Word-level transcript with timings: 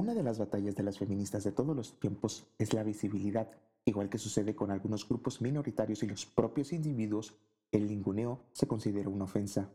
Una 0.00 0.14
de 0.14 0.22
las 0.22 0.38
batallas 0.38 0.74
de 0.76 0.82
las 0.82 0.96
feministas 0.96 1.44
de 1.44 1.52
todos 1.52 1.76
los 1.76 2.00
tiempos 2.00 2.46
es 2.56 2.72
la 2.72 2.82
visibilidad. 2.82 3.50
Igual 3.84 4.08
que 4.08 4.16
sucede 4.16 4.54
con 4.54 4.70
algunos 4.70 5.06
grupos 5.06 5.42
minoritarios 5.42 6.02
y 6.02 6.06
los 6.06 6.24
propios 6.24 6.72
individuos, 6.72 7.34
el 7.70 7.86
linguneo 7.86 8.40
se 8.52 8.66
considera 8.66 9.10
una 9.10 9.24
ofensa. 9.24 9.68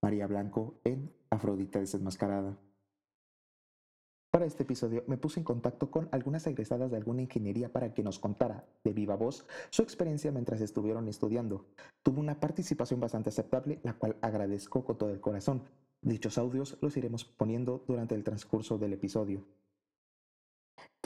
María 0.00 0.26
Blanco 0.28 0.80
en 0.84 1.12
Afrodita 1.28 1.78
desenmascarada. 1.78 2.56
Para 4.30 4.46
este 4.46 4.62
episodio 4.62 5.04
me 5.08 5.18
puse 5.18 5.40
en 5.40 5.44
contacto 5.44 5.90
con 5.90 6.08
algunas 6.10 6.46
egresadas 6.46 6.90
de 6.90 6.96
alguna 6.96 7.20
ingeniería 7.20 7.70
para 7.70 7.92
que 7.92 8.02
nos 8.02 8.18
contara 8.18 8.64
de 8.82 8.94
viva 8.94 9.14
voz 9.14 9.44
su 9.68 9.82
experiencia 9.82 10.32
mientras 10.32 10.62
estuvieron 10.62 11.06
estudiando. 11.06 11.66
Tuvo 12.02 12.22
una 12.22 12.40
participación 12.40 12.98
bastante 12.98 13.28
aceptable, 13.28 13.78
la 13.82 13.92
cual 13.92 14.16
agradezco 14.22 14.86
con 14.86 14.96
todo 14.96 15.10
el 15.10 15.20
corazón. 15.20 15.64
Dichos 16.00 16.38
audios 16.38 16.78
los 16.80 16.96
iremos 16.96 17.26
poniendo 17.26 17.84
durante 17.86 18.14
el 18.14 18.24
transcurso 18.24 18.78
del 18.78 18.94
episodio. 18.94 19.44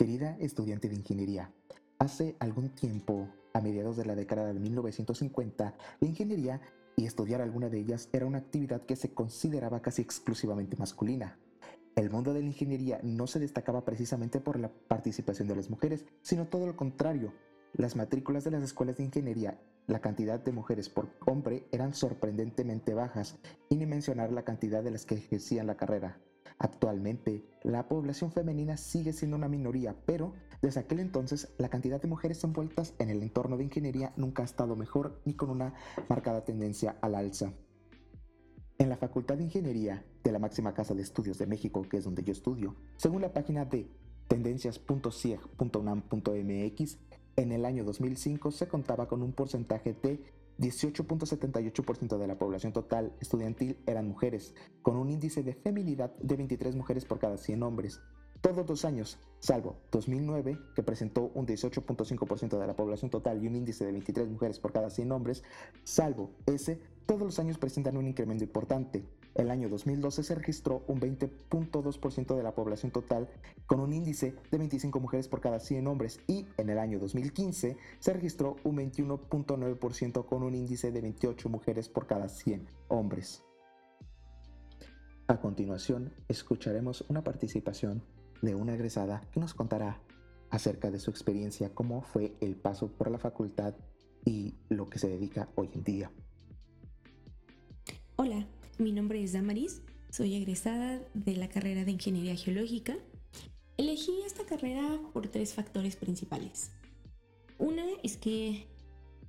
Querida 0.00 0.34
estudiante 0.40 0.88
de 0.88 0.94
ingeniería, 0.94 1.52
hace 1.98 2.34
algún 2.38 2.70
tiempo, 2.70 3.28
a 3.52 3.60
mediados 3.60 3.98
de 3.98 4.06
la 4.06 4.14
década 4.14 4.50
de 4.50 4.58
1950, 4.58 5.74
la 6.00 6.08
ingeniería 6.08 6.62
y 6.96 7.04
estudiar 7.04 7.42
alguna 7.42 7.68
de 7.68 7.80
ellas 7.80 8.08
era 8.10 8.24
una 8.24 8.38
actividad 8.38 8.80
que 8.86 8.96
se 8.96 9.12
consideraba 9.12 9.82
casi 9.82 10.00
exclusivamente 10.00 10.78
masculina. 10.78 11.38
El 11.96 12.08
mundo 12.08 12.32
de 12.32 12.40
la 12.40 12.46
ingeniería 12.46 12.98
no 13.02 13.26
se 13.26 13.40
destacaba 13.40 13.84
precisamente 13.84 14.40
por 14.40 14.58
la 14.58 14.70
participación 14.70 15.48
de 15.48 15.56
las 15.56 15.68
mujeres, 15.68 16.06
sino 16.22 16.46
todo 16.46 16.66
lo 16.66 16.76
contrario. 16.76 17.34
Las 17.74 17.94
matrículas 17.94 18.42
de 18.44 18.52
las 18.52 18.62
escuelas 18.62 18.96
de 18.96 19.04
ingeniería, 19.04 19.60
la 19.86 20.00
cantidad 20.00 20.40
de 20.40 20.52
mujeres 20.52 20.88
por 20.88 21.10
hombre 21.26 21.66
eran 21.72 21.92
sorprendentemente 21.92 22.94
bajas, 22.94 23.36
y 23.68 23.76
ni 23.76 23.84
mencionar 23.84 24.32
la 24.32 24.44
cantidad 24.44 24.82
de 24.82 24.92
las 24.92 25.04
que 25.04 25.16
ejercían 25.16 25.66
la 25.66 25.76
carrera. 25.76 26.18
Actualmente, 26.62 27.42
la 27.62 27.88
población 27.88 28.32
femenina 28.32 28.76
sigue 28.76 29.14
siendo 29.14 29.38
una 29.38 29.48
minoría, 29.48 29.96
pero 30.04 30.34
desde 30.60 30.80
aquel 30.80 31.00
entonces 31.00 31.54
la 31.56 31.70
cantidad 31.70 32.02
de 32.02 32.06
mujeres 32.06 32.44
envueltas 32.44 32.92
en 32.98 33.08
el 33.08 33.22
entorno 33.22 33.56
de 33.56 33.64
ingeniería 33.64 34.12
nunca 34.18 34.42
ha 34.42 34.44
estado 34.44 34.76
mejor 34.76 35.22
ni 35.24 35.32
con 35.32 35.48
una 35.48 35.72
marcada 36.10 36.44
tendencia 36.44 36.98
al 37.00 37.14
alza. 37.14 37.54
En 38.76 38.90
la 38.90 38.98
Facultad 38.98 39.38
de 39.38 39.44
Ingeniería 39.44 40.04
de 40.22 40.32
la 40.32 40.38
máxima 40.38 40.74
casa 40.74 40.94
de 40.94 41.00
estudios 41.00 41.38
de 41.38 41.46
México, 41.46 41.80
que 41.88 41.96
es 41.96 42.04
donde 42.04 42.22
yo 42.22 42.32
estudio, 42.32 42.76
según 42.98 43.22
la 43.22 43.32
página 43.32 43.64
de 43.64 43.90
tendencias.cieg.unam.mx, 44.28 46.98
en 47.36 47.52
el 47.52 47.64
año 47.64 47.84
2005 47.84 48.50
se 48.50 48.68
contaba 48.68 49.08
con 49.08 49.22
un 49.22 49.32
porcentaje 49.32 49.94
de 49.94 50.22
18.78% 50.60 52.18
de 52.18 52.26
la 52.26 52.38
población 52.38 52.72
total 52.72 53.12
estudiantil 53.20 53.78
eran 53.86 54.06
mujeres, 54.06 54.54
con 54.82 54.96
un 54.96 55.08
índice 55.08 55.42
de 55.42 55.54
feminidad 55.54 56.14
de 56.16 56.36
23 56.36 56.76
mujeres 56.76 57.04
por 57.04 57.18
cada 57.18 57.38
100 57.38 57.62
hombres, 57.62 58.00
todos 58.40 58.66
los 58.66 58.84
años, 58.86 59.18
salvo 59.38 59.76
2009, 59.92 60.58
que 60.74 60.82
presentó 60.82 61.30
un 61.34 61.46
18.5% 61.46 62.58
de 62.58 62.66
la 62.66 62.74
población 62.74 63.10
total 63.10 63.42
y 63.42 63.46
un 63.46 63.56
índice 63.56 63.84
de 63.84 63.92
23 63.92 64.28
mujeres 64.28 64.58
por 64.58 64.72
cada 64.72 64.88
100 64.88 65.12
hombres, 65.12 65.42
salvo 65.84 66.30
ese, 66.46 66.80
todos 67.04 67.22
los 67.22 67.38
años 67.38 67.58
presentan 67.58 67.98
un 67.98 68.06
incremento 68.06 68.44
importante. 68.44 69.04
El 69.40 69.50
año 69.50 69.70
2012 69.70 70.22
se 70.22 70.34
registró 70.34 70.84
un 70.86 71.00
20.2% 71.00 72.36
de 72.36 72.42
la 72.42 72.54
población 72.54 72.92
total 72.92 73.26
con 73.64 73.80
un 73.80 73.94
índice 73.94 74.34
de 74.50 74.58
25 74.58 75.00
mujeres 75.00 75.28
por 75.28 75.40
cada 75.40 75.60
100 75.60 75.86
hombres 75.86 76.20
y 76.26 76.46
en 76.58 76.68
el 76.68 76.78
año 76.78 76.98
2015 76.98 77.78
se 78.00 78.12
registró 78.12 78.56
un 78.64 78.76
21.9% 78.76 80.26
con 80.26 80.42
un 80.42 80.54
índice 80.54 80.92
de 80.92 81.00
28 81.00 81.48
mujeres 81.48 81.88
por 81.88 82.06
cada 82.06 82.28
100 82.28 82.66
hombres. 82.88 83.42
A 85.26 85.40
continuación, 85.40 86.12
escucharemos 86.28 87.06
una 87.08 87.24
participación 87.24 88.02
de 88.42 88.54
una 88.54 88.74
egresada 88.74 89.26
que 89.32 89.40
nos 89.40 89.54
contará 89.54 90.02
acerca 90.50 90.90
de 90.90 91.00
su 91.00 91.10
experiencia, 91.10 91.72
cómo 91.72 92.02
fue 92.02 92.36
el 92.42 92.56
paso 92.56 92.88
por 92.92 93.10
la 93.10 93.18
facultad 93.18 93.74
y 94.22 94.58
lo 94.68 94.90
que 94.90 94.98
se 94.98 95.08
dedica 95.08 95.48
hoy 95.54 95.70
en 95.72 95.82
día. 95.82 96.12
Hola, 98.16 98.46
mi 98.80 98.92
nombre 98.92 99.22
es 99.22 99.34
Damaris, 99.34 99.82
soy 100.10 100.34
egresada 100.34 101.02
de 101.12 101.36
la 101.36 101.48
carrera 101.48 101.84
de 101.84 101.90
Ingeniería 101.90 102.34
Geológica. 102.34 102.96
Elegí 103.76 104.12
esta 104.24 104.44
carrera 104.44 104.98
por 105.12 105.28
tres 105.28 105.52
factores 105.52 105.96
principales. 105.96 106.70
Una 107.58 107.84
es 108.02 108.16
que 108.16 108.66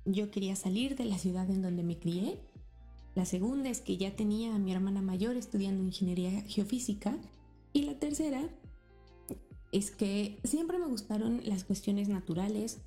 yo 0.06 0.30
quería 0.30 0.56
salir 0.56 0.96
de 0.96 1.04
la 1.04 1.18
ciudad 1.18 1.50
en 1.50 1.60
donde 1.60 1.82
me 1.82 1.98
crié. 1.98 2.38
La 3.14 3.26
segunda 3.26 3.68
es 3.68 3.82
que 3.82 3.98
ya 3.98 4.16
tenía 4.16 4.54
a 4.54 4.58
mi 4.58 4.72
hermana 4.72 5.02
mayor 5.02 5.36
estudiando 5.36 5.84
ingeniería 5.84 6.30
geofísica. 6.48 7.18
Y 7.74 7.82
la 7.82 7.98
tercera 7.98 8.48
es 9.70 9.90
que 9.90 10.38
siempre 10.44 10.78
me 10.78 10.86
gustaron 10.86 11.42
las 11.44 11.64
cuestiones 11.64 12.08
naturales, 12.08 12.80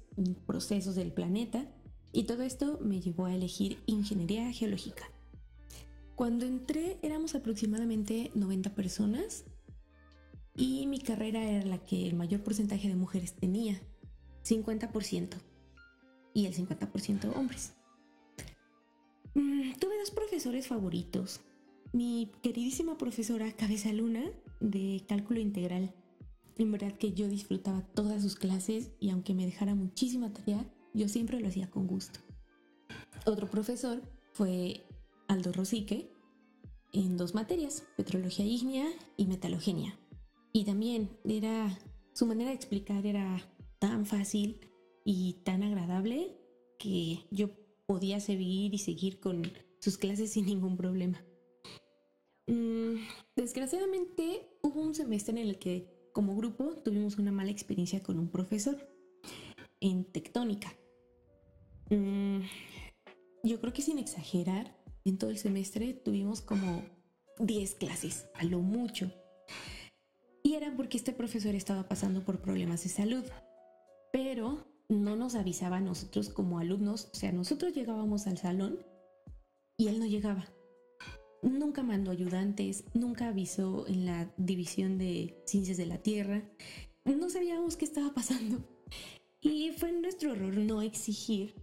procesos 0.48 0.96
del 0.96 1.12
planeta, 1.12 1.68
y 2.12 2.24
todo 2.24 2.42
esto 2.42 2.80
me 2.82 3.02
llevó 3.02 3.26
a 3.26 3.36
elegir 3.36 3.78
ingeniería 3.86 4.52
geológica. 4.52 5.06
Cuando 6.16 6.46
entré 6.46 6.98
éramos 7.02 7.36
aproximadamente 7.36 8.32
90 8.36 8.74
personas 8.74 9.44
y 10.56 10.88
mi 10.88 11.00
carrera 11.00 11.44
era 11.44 11.66
la 11.66 11.78
que 11.80 12.08
el 12.08 12.16
mayor 12.16 12.42
porcentaje 12.42 12.88
de 12.88 12.96
mujeres 12.96 13.34
tenía, 13.34 13.82
50%, 14.44 15.36
y 16.34 16.46
el 16.46 16.54
50% 16.54 17.36
hombres. 17.36 17.74
Mm, 19.34 19.74
tuve 19.80 20.00
dos 20.00 20.12
profesores 20.12 20.68
favoritos. 20.68 21.42
Mi 21.92 22.32
queridísima 22.42 22.98
profesora 22.98 23.52
Cabeza 23.52 23.92
Luna 23.92 24.24
de 24.62 25.04
cálculo 25.08 25.40
integral 25.42 25.94
en 26.58 26.72
verdad 26.72 26.94
que 26.94 27.12
yo 27.12 27.28
disfrutaba 27.28 27.82
todas 27.94 28.22
sus 28.22 28.36
clases 28.36 28.92
y 29.00 29.10
aunque 29.10 29.34
me 29.34 29.46
dejara 29.46 29.76
muchísima 29.76 30.32
tarea, 30.32 30.66
yo 30.94 31.10
siempre 31.10 31.40
lo 31.40 31.48
hacía 31.48 31.70
con 31.70 31.86
gusto. 31.88 32.20
Otro 33.26 33.50
profesor 33.50 34.02
fue 34.32 34.86
Aldo 35.28 35.52
Rosique 35.52 36.12
en 36.94 37.18
dos 37.18 37.36
materias, 37.36 37.84
petrología 37.98 38.46
ígnea 38.46 38.88
y 39.18 39.26
metalogenia. 39.26 40.00
Y 40.54 40.64
también 40.64 41.10
era 41.26 41.78
su 42.14 42.26
manera 42.26 42.50
de 42.50 42.56
explicar 42.56 43.06
era 43.06 43.42
tan 43.80 44.06
fácil 44.06 44.60
y 45.04 45.34
tan 45.44 45.64
agradable 45.64 46.38
que 46.80 47.20
yo 47.32 47.50
podía 47.86 48.20
seguir 48.20 48.74
y 48.74 48.78
seguir 48.78 49.20
con 49.20 49.44
sus 49.80 49.98
clases 49.98 50.32
sin 50.32 50.46
ningún 50.46 50.78
problema. 50.78 51.24
Mm, 52.48 52.96
desgraciadamente 53.36 54.50
hubo 54.62 54.82
un 54.82 54.96
semestre 54.96 55.40
en 55.40 55.50
el 55.50 55.60
que 55.60 55.94
como 56.14 56.36
grupo 56.36 56.76
tuvimos 56.84 57.18
una 57.18 57.32
mala 57.32 57.52
experiencia 57.52 58.02
con 58.02 58.18
un 58.18 58.30
profesor 58.30 58.78
en 59.82 60.06
tectónica. 60.06 60.74
Mm, 61.90 62.40
yo 63.44 63.60
creo 63.60 63.74
que 63.74 63.82
sin 63.82 64.00
exagerar, 64.00 64.76
en 65.06 65.18
todo 65.18 65.30
el 65.30 65.38
semestre 65.38 65.94
tuvimos 65.94 66.42
como 66.42 66.84
10 67.40 67.76
clases, 67.76 68.28
a 68.34 68.44
lo 68.44 68.60
mucho. 68.60 69.12
Y 70.44 70.56
era 70.56 70.76
porque 70.76 70.98
este 70.98 71.14
profesor 71.14 71.56
estaba 71.56 71.88
pasando 71.88 72.24
por 72.24 72.42
problemas 72.42 72.84
de 72.84 72.90
salud, 72.90 73.24
pero 74.12 74.68
no 74.90 75.16
nos 75.16 75.36
avisaba 75.36 75.78
a 75.78 75.82
nosotros 75.82 76.30
como 76.30 76.60
alumnos, 76.60 77.10
o 77.14 77.16
sea, 77.16 77.32
nosotros 77.32 77.74
llegábamos 77.74 78.28
al 78.28 78.38
salón 78.38 78.80
y 79.78 79.88
él 79.88 80.00
no 80.00 80.06
llegaba 80.06 80.46
nunca 81.46 81.84
mandó 81.84 82.12
ayudantes, 82.12 82.86
nunca 82.94 83.28
avisó 83.28 83.88
en 83.88 84.06
la 84.06 84.34
división 84.38 84.98
de 84.98 85.42
ciencias 85.46 85.78
de 85.78 85.86
la 85.86 86.00
Tierra. 86.00 86.44
No 87.06 87.30
sabíamos 87.30 87.78
qué 87.78 87.86
estaba 87.86 88.14
pasando. 88.14 88.60
Y 89.42 89.72
fue 89.78 89.92
nuestro 89.92 90.34
error 90.34 90.58
no 90.58 90.82
exigir 90.82 91.54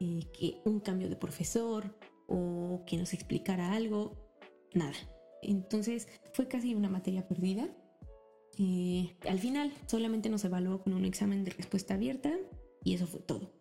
eh, 0.00 0.20
que 0.32 0.62
un 0.64 0.80
cambio 0.80 1.08
de 1.08 1.16
profesor 1.16 1.94
o 2.30 2.84
que 2.86 2.96
nos 2.96 3.12
explicara 3.12 3.72
algo, 3.72 4.16
nada. 4.72 4.94
Entonces 5.42 6.08
fue 6.32 6.48
casi 6.48 6.74
una 6.74 6.88
materia 6.88 7.26
perdida. 7.26 7.68
Eh, 8.58 9.16
al 9.28 9.38
final 9.38 9.72
solamente 9.86 10.28
nos 10.28 10.44
evaluó 10.44 10.82
con 10.82 10.94
un 10.94 11.04
examen 11.04 11.44
de 11.44 11.50
respuesta 11.50 11.94
abierta 11.94 12.32
y 12.84 12.94
eso 12.94 13.06
fue 13.06 13.20
todo. 13.20 13.52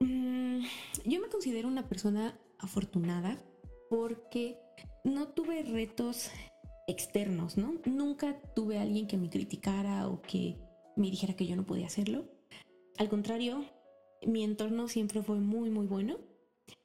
Mm, 0.00 0.62
yo 1.06 1.20
me 1.20 1.28
considero 1.28 1.68
una 1.68 1.88
persona 1.88 2.38
afortunada 2.58 3.38
porque 3.88 4.58
no 5.04 5.28
tuve 5.28 5.62
retos 5.62 6.30
externos, 6.86 7.56
¿no? 7.56 7.74
Nunca 7.86 8.40
tuve 8.54 8.78
alguien 8.78 9.06
que 9.06 9.16
me 9.16 9.30
criticara 9.30 10.08
o 10.08 10.20
que 10.22 10.58
me 10.96 11.10
dijera 11.10 11.34
que 11.34 11.46
yo 11.46 11.56
no 11.56 11.64
podía 11.64 11.86
hacerlo. 11.86 12.24
Al 12.98 13.08
contrario, 13.08 13.64
mi 14.26 14.44
entorno 14.44 14.88
siempre 14.88 15.22
fue 15.22 15.38
muy, 15.38 15.70
muy 15.70 15.86
bueno, 15.86 16.18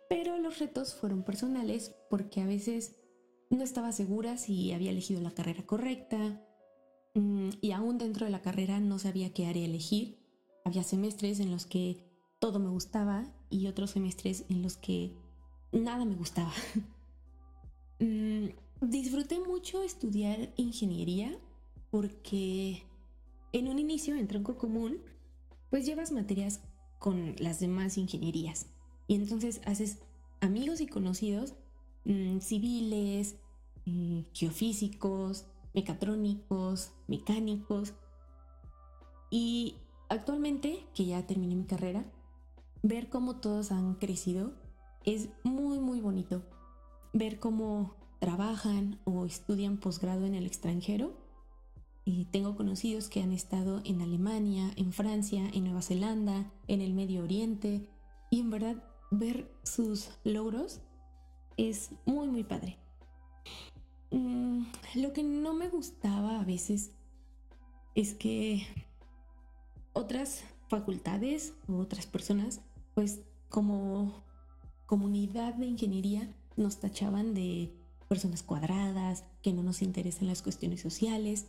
pero 0.10 0.38
los 0.38 0.60
retos 0.60 0.94
fueron 0.96 1.24
personales 1.24 1.96
porque 2.10 2.42
a 2.42 2.46
veces 2.46 2.96
no 3.50 3.64
estaba 3.64 3.92
segura 3.92 4.38
si 4.38 4.72
había 4.74 4.92
elegido 4.92 5.22
la 5.22 5.32
carrera 5.32 5.66
correcta 5.66 6.42
mm, 7.16 7.50
y 7.62 7.72
aún 7.72 7.98
dentro 7.98 8.26
de 8.26 8.32
la 8.32 8.42
carrera 8.42 8.80
no 8.80 9.00
sabía 9.00 9.34
qué 9.34 9.46
área 9.46 9.66
elegir. 9.66 10.20
Había 10.66 10.84
semestres 10.84 11.40
en 11.40 11.52
los 11.52 11.66
que 11.66 12.04
todo 12.40 12.60
me 12.60 12.70
gustaba 12.70 13.26
y 13.50 13.68
otros 13.68 13.92
semestres 13.92 14.46
en 14.50 14.62
los 14.62 14.78
que 14.78 15.14
nada 15.72 16.06
me 16.06 16.16
gustaba. 16.16 16.54
Mm, 18.00 18.50
disfruté 18.80 19.40
mucho 19.40 19.82
estudiar 19.82 20.54
ingeniería 20.56 21.36
porque 21.90 22.84
en 23.52 23.70
un 23.70 23.80
inicio, 23.80 24.16
en 24.16 24.28
tronco 24.28 24.56
común, 24.56 25.00
pues 25.72 25.88
llevas 25.88 26.12
materias 26.12 26.62
con 27.00 27.36
las 27.40 27.60
demás 27.60 27.98
ingenierías. 27.98 28.68
Y 29.08 29.16
entonces 29.16 29.62
haces 29.66 30.00
amigos 30.42 30.82
y 30.82 30.88
conocidos 30.88 31.54
mm, 32.06 32.40
civiles, 32.40 33.38
mm, 33.86 34.22
geofísicos, 34.34 35.46
mecatrónicos, 35.74 36.92
mecánicos. 37.08 37.94
Y 39.30 39.76
actualmente, 40.10 40.86
que 40.94 41.06
ya 41.06 41.26
terminé 41.26 41.56
mi 41.56 41.66
carrera, 41.66 42.06
ver 42.84 43.10
cómo 43.10 43.38
todos 43.38 43.72
han 43.72 43.96
crecido 43.96 44.54
es 45.06 45.30
muy, 45.44 45.80
muy 45.80 46.02
bonito. 46.02 46.44
Ver 47.14 47.40
cómo 47.40 47.96
trabajan 48.20 49.00
o 49.06 49.26
estudian 49.26 49.78
posgrado 49.78 50.26
en 50.26 50.36
el 50.36 50.46
extranjero. 50.46 51.14
Y 52.04 52.26
tengo 52.26 52.56
conocidos 52.56 53.10
que 53.10 53.22
han 53.22 53.32
estado 53.32 53.82
en 53.86 54.02
Alemania, 54.02 54.72
en 54.76 54.94
Francia, 54.94 55.50
en 55.54 55.64
Nueva 55.66 55.82
Zelanda, 55.82 56.52
en 56.68 56.82
el 56.82 56.94
Medio 56.94 57.24
Oriente. 57.24 57.90
Y 58.30 58.42
en 58.42 58.50
verdad 58.50 58.84
ver 59.12 59.52
sus 59.64 60.10
logros 60.24 60.82
es 61.58 61.92
muy, 62.06 62.28
muy 62.28 62.44
padre. 62.44 62.78
Mm, 64.12 64.64
lo 64.96 65.14
que 65.14 65.24
no 65.24 65.54
me 65.54 65.70
gustaba 65.70 66.40
a 66.40 66.44
veces 66.44 66.92
es 67.96 68.14
que 68.14 68.66
otras 69.94 70.44
facultades 70.70 71.54
u 71.68 71.78
otras 71.78 72.06
personas, 72.06 72.62
pues 72.94 73.22
como 73.50 74.24
comunidad 74.86 75.56
de 75.56 75.66
ingeniería, 75.66 76.32
nos 76.56 76.80
tachaban 76.80 77.34
de 77.34 77.74
personas 78.08 78.44
cuadradas, 78.44 79.24
que 79.42 79.54
no 79.54 79.64
nos 79.64 79.82
interesan 79.82 80.28
las 80.28 80.42
cuestiones 80.42 80.82
sociales. 80.82 81.48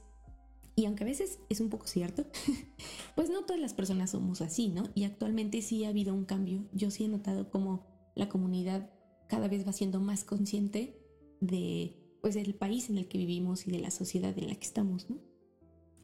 Y 0.79 0.87
aunque 0.87 1.03
a 1.03 1.07
veces 1.09 1.41
es 1.49 1.59
un 1.59 1.71
poco 1.71 1.89
cierto, 1.89 2.25
pues 3.17 3.31
no 3.31 3.45
todas 3.45 3.61
las 3.61 3.75
personas 3.75 4.13
somos 4.13 4.41
así, 4.41 4.69
¿no? 4.69 4.85
Y 4.95 5.03
actualmente 5.03 5.61
sí 5.61 5.85
ha 5.85 5.89
habido 5.89 6.15
un 6.15 6.25
cambio. 6.25 6.69
Yo 6.73 6.93
sí 6.93 7.05
he 7.05 7.09
notado 7.09 7.51
como 7.51 7.85
la 8.15 8.29
comunidad 8.29 8.89
cada 9.29 9.49
vez 9.49 9.67
va 9.67 9.73
siendo 9.73 9.99
más 9.99 10.23
consciente 10.23 10.97
de 11.41 11.97
pues 12.23 12.35
del 12.35 12.55
país 12.55 12.91
en 12.91 12.99
el 12.99 13.09
que 13.09 13.19
vivimos 13.19 13.67
y 13.67 13.73
de 13.73 13.81
la 13.81 13.91
sociedad 13.91 14.39
en 14.39 14.47
la 14.47 14.55
que 14.55 14.67
estamos, 14.67 15.11
¿no? 15.11 15.19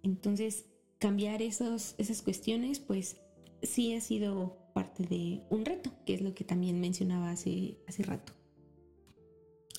Entonces, 0.03 0.67
cambiar 0.99 1.41
esos, 1.41 1.94
esas 1.99 2.21
cuestiones, 2.23 2.81
pues 2.81 3.19
sí 3.62 3.94
ha 3.94 4.00
sido 4.00 4.59
parte 4.75 5.05
de 5.05 5.44
un 5.50 5.65
reto, 5.65 5.93
que 6.05 6.15
es 6.15 6.21
lo 6.21 6.35
que 6.35 6.43
también 6.43 6.81
mencionaba 6.81 7.31
hace, 7.31 7.79
hace 7.87 8.03
rato. 8.03 8.32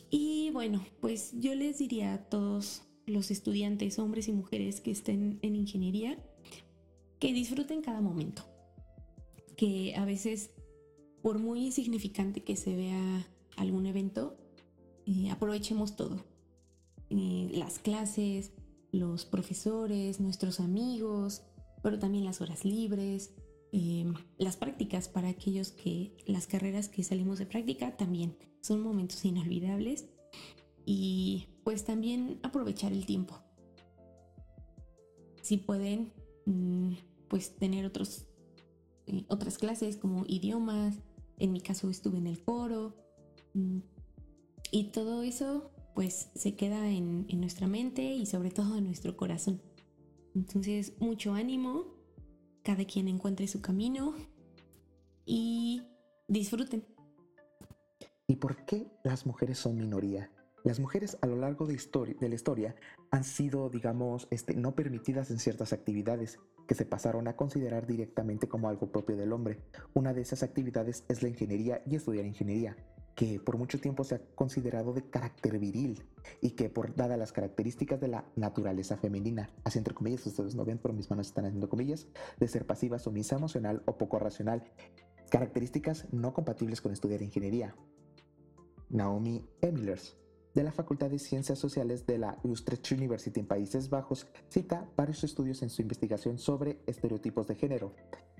Y 0.10 0.52
bueno, 0.52 0.86
pues 1.02 1.34
yo 1.34 1.54
les 1.54 1.80
diría 1.80 2.14
a 2.14 2.30
todos 2.30 2.84
los 3.06 3.31
estudiantes, 3.31 4.00
hombres 4.00 4.28
y 4.28 4.34
mujeres 4.34 4.81
que 4.81 4.92
estén 4.92 5.40
en 5.42 5.56
ingeniería, 5.56 6.18
que 7.19 7.34
disfruten 7.34 7.81
cada 7.81 8.02
momento, 8.02 8.44
que 9.56 9.96
a 9.96 10.06
veces, 10.06 10.52
por 11.22 11.40
muy 11.40 11.66
insignificante 11.66 12.44
que 12.44 12.56
se 12.56 12.75
vea 12.75 13.28
algún 13.57 13.86
evento, 13.86 14.38
eh, 15.06 15.30
aprovechemos 15.30 15.96
todo. 15.96 16.25
Eh, 17.10 17.50
las 17.54 17.80
clases, 17.80 18.52
los 18.92 19.25
profesores, 19.25 20.19
nuestros 20.19 20.60
amigos, 20.60 21.44
pero 21.84 22.00
también 22.00 22.25
las 22.25 22.42
horas 22.42 22.66
libres, 22.66 23.34
eh, 23.72 24.12
las 24.38 24.58
prácticas 24.58 25.08
para 25.08 25.30
aquellos 25.30 25.72
que 25.72 26.16
las 26.25 26.48
carreras 26.48 26.90
que 26.90 27.04
salimos 27.04 27.40
de 27.40 27.46
práctica 27.46 27.98
también 27.98 28.38
son 28.62 28.81
momentos 28.81 29.24
inolvidables 29.25 30.06
y 30.86 31.48
pues 31.66 31.84
también 31.84 32.40
aprovechar 32.44 32.94
el 32.94 33.08
tiempo. 33.08 33.42
Si 35.42 35.58
pueden, 35.58 36.14
mm, 36.46 36.94
pues 37.28 37.56
tener 37.58 37.88
otros, 37.88 38.28
otras 39.28 39.58
clases 39.58 39.98
como 39.98 40.26
idiomas, 40.28 40.96
en 41.40 41.52
mi 41.52 41.60
caso 41.60 41.90
estuve 41.90 42.20
en 42.20 42.28
el 42.28 42.42
coro, 42.44 42.96
mm, 43.56 43.80
y 44.72 44.92
todo 44.92 45.24
eso 45.24 45.72
pues 45.96 46.30
se 46.36 46.56
queda 46.56 46.92
en, 46.92 47.26
nuestra 47.40 47.68
mente 47.68 48.04
y 48.14 48.28
sobre 48.28 48.52
todo 48.52 48.78
en 48.78 48.84
nuestro 48.84 49.18
corazón. 49.18 49.62
Entonces, 50.36 50.94
mucho 51.00 51.34
ánimo, 51.34 51.96
cada 52.62 52.86
quien 52.86 53.08
encuentre 53.08 53.48
su 53.48 53.62
camino 53.62 54.14
y 55.26 55.82
disfruten. 56.28 56.86
¿Y 58.28 58.36
por 58.36 58.66
qué 58.66 58.92
las 59.04 59.26
mujeres 59.26 59.58
son 59.58 59.78
minoría? 59.78 60.30
Las 60.66 60.80
mujeres 60.80 61.16
a 61.22 61.28
lo 61.28 61.36
largo 61.36 61.68
de, 61.68 61.78
la 62.20 62.36
historia 62.36 62.76
han 63.12 63.24
sido, 63.24 63.70
digamos, 63.70 64.28
este, 64.32 64.56
no 64.56 64.74
permitidas 64.74 65.30
en 65.30 65.38
ciertas 65.38 65.74
actividades 65.74 66.40
que 66.68 66.74
se 66.74 66.88
pasaron 66.88 67.28
a 67.28 67.36
considerar 67.36 67.86
directamente 67.86 68.48
como 68.48 68.68
algo 68.68 68.92
propio 68.92 69.16
del 69.16 69.32
hombre. 69.32 69.62
Una 69.94 70.12
de 70.12 70.22
esas 70.22 70.42
actividades 70.42 71.06
es 71.08 71.22
la 71.22 71.30
ingeniería 71.30 71.84
y 71.86 71.96
estudiar 71.96 72.26
ingeniería 72.26 72.76
que 73.14 73.40
por 73.40 73.60
mucho 73.60 73.80
tiempo 73.80 74.04
se 74.04 74.16
ha 74.16 74.22
considerado 74.34 74.92
de 74.92 75.08
carácter 75.08 75.60
viril 75.60 76.04
y 76.42 76.50
que 76.52 76.72
por 76.72 76.96
dadas 76.96 77.20
las 77.20 77.32
características 77.32 78.02
de 78.02 78.08
la 78.08 78.26
naturaleza 78.36 78.98
femenina, 78.98 79.52
así 79.64 79.78
entre 79.78 79.94
comillas, 79.94 80.26
ustedes 80.26 80.56
no 80.56 80.66
ven, 80.66 80.80
pero 80.80 80.96
mis 80.96 81.12
manos 81.12 81.28
están 81.28 81.46
haciendo 81.46 81.70
comillas, 81.70 82.08
de 82.40 82.48
ser 82.48 82.66
pasiva, 82.66 82.98
sumisa, 82.98 83.36
emocional 83.36 83.84
o 83.86 84.00
poco 84.00 84.18
racional, 84.18 84.64
características 85.30 86.12
no 86.12 86.34
compatibles 86.34 86.82
con 86.82 86.92
estudiar 86.92 87.22
ingeniería. 87.22 87.76
Naomi 88.90 89.48
Emilers, 89.62 90.18
de 90.56 90.63
la 90.63 90.72
Facultad 90.72 91.12
de 91.12 91.19
Ciencias 91.19 91.60
Sociales 91.60 92.07
de 92.07 92.18
la 92.18 92.40
Utrecht 92.44 92.92
University 92.92 93.42
en 93.42 93.46
Países 93.46 93.90
Bajos, 93.90 94.25
cita 94.50 94.90
varios 94.96 95.24
estudios 95.24 95.62
en 95.62 95.69
su 95.69 95.81
investigación 95.81 96.40
sobre 96.40 96.80
estereotipos 96.88 97.46
de 97.48 97.56
género, 97.56 97.94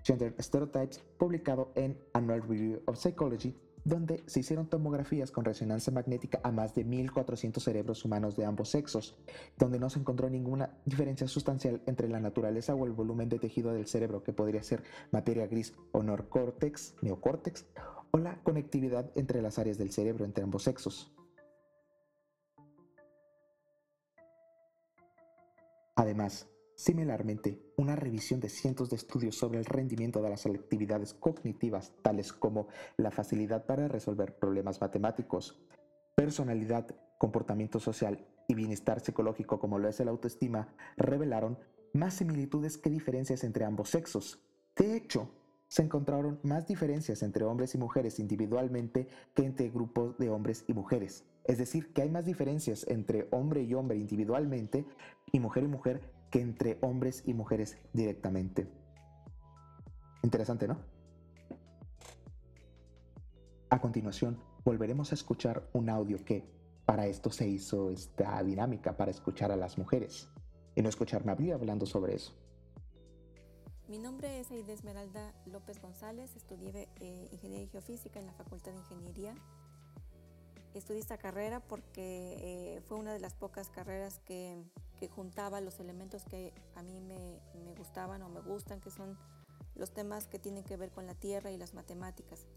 Gender 0.04 0.34
Stereotypes, 0.40 1.04
publicado 1.18 1.72
en 1.76 2.00
Annual 2.14 2.42
Review 2.42 2.82
of 2.86 2.98
Psychology 2.98 3.54
donde 3.84 4.24
se 4.26 4.40
hicieron 4.40 4.68
tomografías 4.68 5.30
con 5.30 5.46
resonancia 5.46 5.94
magnética 5.94 6.40
a 6.44 6.52
más 6.52 6.74
de 6.74 6.84
1.400 6.84 7.60
cerebros 7.60 8.04
humanos 8.04 8.36
de 8.36 8.44
ambos 8.44 8.70
sexos, 8.70 9.16
donde 9.60 9.80
no 9.80 9.92
se 9.92 10.00
encontró 10.00 10.28
ninguna 10.28 10.76
diferencia 10.86 11.28
sustancial 11.28 11.84
entre 11.86 12.10
la 12.10 12.20
naturaleza 12.20 12.74
o 12.74 12.88
el 12.88 12.94
volumen 12.94 13.30
de 13.30 13.38
tejido 13.38 13.72
del 13.72 13.86
cerebro, 13.86 14.24
que 14.24 14.34
podría 14.34 14.64
ser 14.64 14.82
materia 15.12 15.46
gris 15.46 15.76
o 15.92 16.02
neocórtex, 16.02 16.96
neocórtex, 17.04 17.68
o 18.10 18.18
la 18.18 18.42
conectividad 18.42 19.12
entre 19.14 19.44
las 19.44 19.60
áreas 19.60 19.78
del 19.78 19.92
cerebro 19.92 20.26
entre 20.26 20.44
ambos 20.44 20.64
sexos. 20.64 21.16
Además, 25.96 26.48
Similarmente, 26.76 27.58
una 27.78 27.96
revisión 27.96 28.42
de 28.42 28.50
cientos 28.50 28.90
de 28.90 28.98
estudios 28.98 29.38
sobre 29.38 29.60
el 29.60 29.66
rendimiento 29.66 30.22
de 30.22 30.30
las 30.30 30.46
actividades 30.46 31.14
cognitivas, 31.14 31.94
tales 32.02 32.34
como 32.34 32.68
la 32.98 33.12
facilidad 33.12 33.66
para 33.66 33.88
resolver 33.88 34.38
problemas 34.38 34.82
matemáticos, 34.82 35.58
personalidad, 36.16 36.86
comportamiento 37.18 37.80
social 37.80 38.28
y 38.50 38.56
bienestar 38.56 39.00
psicológico 39.00 39.58
como 39.58 39.80
lo 39.80 39.88
es 39.88 40.02
el 40.02 40.10
autoestima, 40.10 40.76
revelaron 40.98 41.58
más 41.94 42.16
similitudes 42.16 42.78
que 42.78 42.90
diferencias 42.90 43.46
entre 43.46 43.64
ambos 43.64 43.90
sexos. 43.90 44.42
De 44.76 44.98
hecho, 44.98 45.30
se 45.70 45.82
encontraron 45.82 46.42
más 46.44 46.68
diferencias 46.68 47.24
entre 47.24 47.46
hombres 47.46 47.74
y 47.74 47.78
mujeres 47.78 48.20
individualmente 48.20 49.08
que 49.34 49.46
entre 49.46 49.70
grupos 49.70 50.18
de 50.18 50.30
hombres 50.30 50.66
y 50.68 50.74
mujeres. 50.74 51.24
Es 51.46 51.60
decir, 51.60 51.94
que 51.94 52.02
hay 52.02 52.10
más 52.10 52.26
diferencias 52.26 52.86
entre 52.88 53.28
hombre 53.32 53.62
y 53.62 53.74
hombre 53.76 53.98
individualmente 53.98 54.86
y 55.32 55.40
mujer 55.40 55.64
y 55.64 55.68
mujer 55.68 56.02
que 56.32 56.42
entre 56.42 56.80
hombres 56.82 57.24
y 57.26 57.34
mujeres 57.34 57.78
directamente. 57.94 58.68
Interesante, 60.24 60.68
¿no? 60.68 60.80
A 63.70 63.80
continuación, 63.80 64.40
volveremos 64.64 65.12
a 65.12 65.16
escuchar 65.16 65.70
un 65.74 65.90
audio 65.90 66.24
que, 66.26 66.44
para 66.86 67.06
esto 67.06 67.30
se 67.30 67.48
hizo 67.48 67.92
esta 67.92 68.42
dinámica, 68.44 68.98
para 68.98 69.12
escuchar 69.12 69.52
a 69.52 69.56
las 69.56 69.78
mujeres, 69.78 70.30
y 70.76 70.82
no 70.82 70.90
escucharme 70.90 71.32
a 71.32 71.56
hablando 71.56 71.86
sobre 71.86 72.16
eso. 72.16 72.34
Mi 73.88 74.00
nombre 74.00 74.40
es 74.40 74.50
Aide 74.50 74.74
Esmeralda 74.74 75.34
López 75.46 75.80
González, 75.80 76.36
estudié 76.36 76.90
eh, 77.00 77.30
Ingeniería 77.32 77.68
Geofísica 77.70 78.20
en 78.20 78.26
la 78.26 78.34
Facultad 78.34 78.72
de 78.72 78.80
Ingeniería. 78.80 79.36
Estudié 80.76 81.00
esta 81.00 81.18
carrera 81.18 81.62
porque 81.62 82.38
eh, 82.40 82.82
fue 82.88 82.98
una 82.98 83.14
de 83.14 83.20
las 83.20 83.34
pocas 83.34 83.70
carreras 83.70 84.20
que 84.26 84.62
que 85.00 85.08
juntaba 85.08 85.62
los 85.62 85.80
elementos 85.80 86.24
que 86.26 86.54
a 86.76 86.84
mí 86.84 87.00
me, 87.02 87.40
gustaban 87.78 88.22
o 88.22 88.30
me 88.30 88.42
gustan, 88.42 88.80
que 88.80 88.90
son 88.90 89.18
los 89.76 89.92
temas 89.92 90.28
que 90.28 90.40
tienen 90.40 90.64
que 90.64 90.78
ver 90.78 90.92
con 90.92 91.06
la 91.06 91.14
tierra 91.14 91.52
y 91.52 91.58
las 91.58 91.74
matemáticas. 91.74 92.48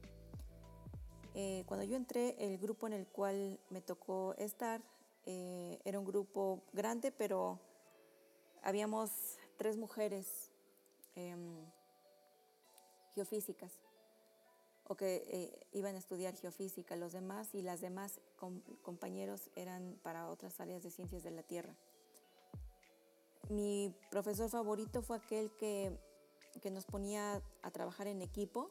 Eh, 1.34 1.64
cuando 1.66 1.84
yo 1.84 1.96
entré, 1.96 2.36
el 2.38 2.58
grupo 2.58 2.86
en 2.86 2.92
el 2.92 3.06
cual 3.06 3.58
me 3.70 3.80
tocó 3.80 4.34
estar 4.38 4.80
eh, 5.26 5.80
era 5.84 5.98
un 5.98 6.04
grupo 6.04 6.62
grande, 6.72 7.12
pero 7.12 7.58
habíamos 8.62 9.10
tres 9.56 9.76
mujeres 9.76 10.50
em, 11.16 11.64
geofísicas 13.14 13.72
o 14.88 14.96
que 14.96 15.22
eh, 15.28 15.66
iban 15.72 15.94
a 15.94 15.98
estudiar 15.98 16.34
geofísica. 16.34 16.96
Los 16.96 17.12
demás 17.12 17.54
y 17.54 17.62
las 17.62 17.80
demás 17.80 18.20
compañeros 18.82 19.50
eran 19.54 19.98
para 20.02 20.28
otras 20.28 20.58
áreas 20.60 20.82
de 20.82 20.90
ciencias 20.90 21.22
de 21.22 21.30
la 21.30 21.42
Tierra. 21.42 21.74
mi 23.50 23.94
profesor 24.10 24.50
favorito 24.50 25.02
fue 25.02 25.16
aquel 25.16 25.50
que, 25.56 25.96
que 26.60 26.70
nos 26.70 26.84
ponía 26.84 27.42
a 27.62 27.70
trabajar 27.70 28.06
en 28.06 28.20
equipo 28.20 28.70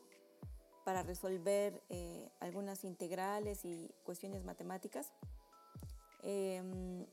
para 0.88 1.04
resolver 1.04 1.84
eh, 1.90 2.30
algunas 2.40 2.86
integrales 2.86 3.66
y 3.66 3.92
cuestiones 4.06 4.46
matemáticas. 4.46 5.12
Em, 6.24 7.06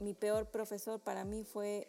mi 0.00 0.14
peor 0.14 0.50
profesor 0.50 1.00
para 1.00 1.24
mí 1.24 1.44
fue 1.44 1.86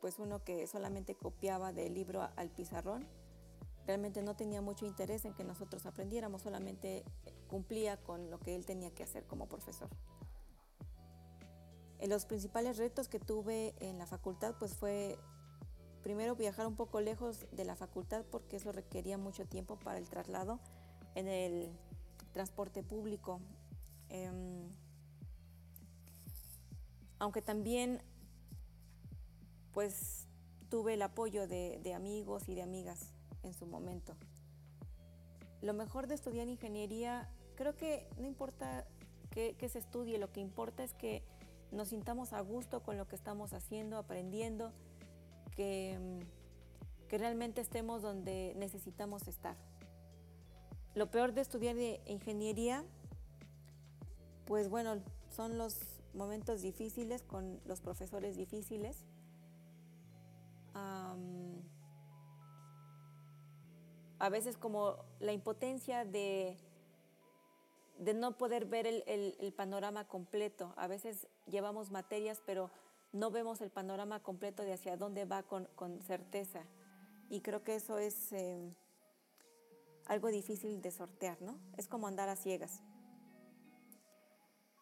pues 0.00 0.18
uno 0.18 0.42
que 0.44 0.66
solamente 0.66 1.14
copiaba 1.14 1.72
del 1.72 1.92
libro 1.92 2.26
al 2.36 2.48
pizarrón. 2.48 3.06
Realmente 3.86 4.22
no 4.22 4.34
tenía 4.34 4.60
mucho 4.60 4.84
interés 4.84 5.24
en 5.24 5.34
que 5.34 5.44
nosotros 5.44 5.86
aprendiéramos, 5.86 6.42
solamente 6.42 7.04
cumplía 7.48 7.96
con 7.96 8.30
lo 8.30 8.40
que 8.40 8.56
él 8.56 8.66
tenía 8.66 8.90
que 8.90 9.04
hacer 9.04 9.26
como 9.26 9.46
profesor. 9.46 9.88
En 11.98 12.10
los 12.10 12.26
principales 12.26 12.76
retos 12.76 13.08
que 13.08 13.18
tuve 13.18 13.74
en 13.80 13.98
la 13.98 14.06
facultad 14.06 14.54
pues 14.58 14.74
fue 14.74 15.18
primero 16.02 16.36
viajar 16.36 16.66
un 16.66 16.76
poco 16.76 17.00
lejos 17.00 17.46
de 17.52 17.64
la 17.64 17.74
facultad 17.74 18.24
porque 18.30 18.56
eso 18.56 18.70
requería 18.70 19.18
mucho 19.18 19.46
tiempo 19.46 19.78
para 19.78 19.98
el 19.98 20.08
traslado 20.08 20.60
en 21.14 21.28
el 21.28 21.72
transporte 22.32 22.82
público. 22.82 23.40
Em, 24.08 24.68
aunque 27.18 27.42
también 27.42 28.02
pues 29.72 30.26
tuve 30.68 30.94
el 30.94 31.02
apoyo 31.02 31.46
de, 31.46 31.92
amigos 31.94 32.48
y 32.48 32.54
de 32.54 32.62
amigas 32.62 33.15
en 33.46 33.54
su 33.54 33.66
momento. 33.66 34.14
Lo 35.62 35.74
mejor 35.74 36.06
de 36.06 36.14
estudiar 36.14 36.48
ingeniería, 36.48 37.28
creo 37.56 37.74
que 37.76 38.08
no 38.18 38.26
importa 38.26 38.86
que, 39.30 39.68
se 39.68 39.78
estudie, 39.78 40.18
lo 40.18 40.32
que 40.32 40.40
importa 40.40 40.82
es 40.82 40.94
que 40.94 41.22
nos 41.70 41.88
sintamos 41.88 42.32
a 42.32 42.40
gusto 42.40 42.82
con 42.82 42.96
lo 42.96 43.06
que 43.06 43.16
estamos 43.16 43.52
haciendo, 43.52 43.98
aprendiendo 43.98 44.72
que, 45.54 46.20
que 47.08 47.18
realmente 47.18 47.60
estemos 47.60 48.02
donde 48.02 48.54
necesitamos 48.56 49.28
estar. 49.28 49.56
Lo 50.94 51.10
peor 51.10 51.34
de 51.34 51.42
estudiar 51.42 51.76
ingeniería, 52.06 52.84
pues 54.46 54.70
bueno, 54.70 55.02
son 55.28 55.58
los 55.58 55.78
momentos 56.14 56.62
difíciles 56.62 57.22
con 57.22 57.60
los 57.66 57.80
profesores 57.80 58.36
difíciles. 58.36 59.04
A 64.18 64.28
veces 64.28 64.56
como 64.56 64.96
la 65.20 65.32
impotencia 65.32 66.04
de, 66.04 66.56
de 67.98 68.14
no 68.14 68.36
poder 68.36 68.66
ver 68.66 68.86
el, 68.86 69.04
el, 69.06 69.52
panorama 69.52 70.06
completo. 70.06 70.72
A 70.76 70.86
veces 70.86 71.28
llevamos 71.46 71.90
materias, 71.90 72.42
pero 72.44 72.70
no 73.12 73.30
vemos 73.30 73.60
el 73.60 73.70
panorama 73.70 74.22
completo 74.22 74.62
de 74.62 74.72
hacia 74.72 74.96
dónde 74.96 75.24
va 75.24 75.42
con, 75.42 75.68
certeza. 76.02 76.64
Y 77.28 77.40
creo 77.40 77.64
que 77.64 77.74
eso 77.74 77.98
es 77.98 78.32
em, 78.32 78.74
algo 80.06 80.28
difícil 80.28 80.80
de 80.80 80.90
sortear, 80.90 81.40
¿no? 81.42 81.58
Es 81.76 81.88
como 81.88 82.06
andar 82.06 82.28
a 82.28 82.36
ciegas. 82.36 82.82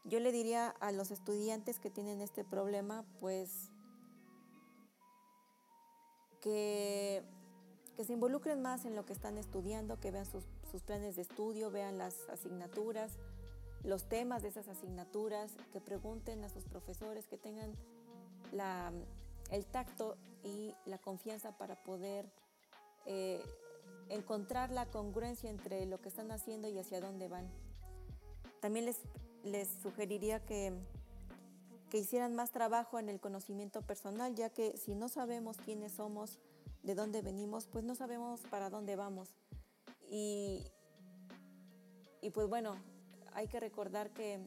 Yo 0.05 0.21
le 0.21 0.33
diría 0.33 0.69
a 0.69 0.93
los 0.93 1.11
estudiantes 1.11 1.79
que 1.79 1.91
tienen 1.91 2.21
este 2.21 2.45
problema, 2.45 3.07
pues, 3.21 3.71
que, 6.43 7.25
que 7.97 8.05
se 8.05 8.13
involucren 8.13 8.61
más 8.61 8.85
en 8.85 8.97
lo 8.97 9.05
que 9.05 9.13
están 9.13 9.39
estudiando, 9.39 10.01
que 10.01 10.11
vean 10.11 10.27
sus, 10.27 10.45
sus 10.71 10.83
planes 10.83 11.17
de 11.17 11.23
estudio, 11.23 11.71
vean 11.71 11.99
las 11.99 12.29
asignaturas, 12.29 13.13
los 13.85 14.09
temas 14.09 14.43
de 14.43 14.49
esas 14.49 14.69
asignaturas, 14.69 15.53
que 15.73 15.81
pregunten 15.81 16.43
a 16.45 16.49
sus 16.49 16.65
profesores, 16.65 17.27
que 17.27 17.37
tengan 17.37 17.73
el 19.51 19.67
tacto 19.67 20.17
y 20.43 20.75
la 20.87 20.99
confianza 20.99 21.57
para 21.57 21.77
poder 21.83 22.27
eh, 23.07 23.43
encontrar 24.09 24.71
la 24.71 24.87
congruencia 24.87 25.51
entre 25.51 25.87
lo 25.87 26.01
que 26.01 26.09
están 26.09 26.31
haciendo 26.31 26.69
y 26.69 26.79
hacia 26.79 27.01
dónde 27.01 27.29
van. 27.29 27.49
También 28.61 28.87
les, 28.87 29.01
les 29.43 29.69
sugeriría 29.83 30.45
que, 30.45 30.73
que 31.91 31.99
hicieran 31.99 32.35
más 32.35 32.51
trabajo 32.51 32.99
en 32.99 33.09
el 33.09 33.21
conocimiento 33.21 33.83
personal, 33.83 34.35
ya 34.35 34.51
que 34.51 34.77
si 34.77 34.95
no 34.95 35.09
sabemos 35.09 35.59
quiénes 35.59 35.93
somos, 35.93 36.39
de 36.85 36.95
dónde 36.95 37.23
venimos, 37.23 37.67
pues 37.67 37.83
no 37.83 37.95
sabemos 37.95 38.41
para 38.51 38.71
dónde 38.71 38.95
vamos. 38.95 39.35
Y, 40.09 40.65
y 42.23 42.31
pues 42.31 42.49
bueno, 42.49 42.77
hay 43.33 43.49
que 43.49 43.59
recordar 43.59 44.11
que, 44.13 44.39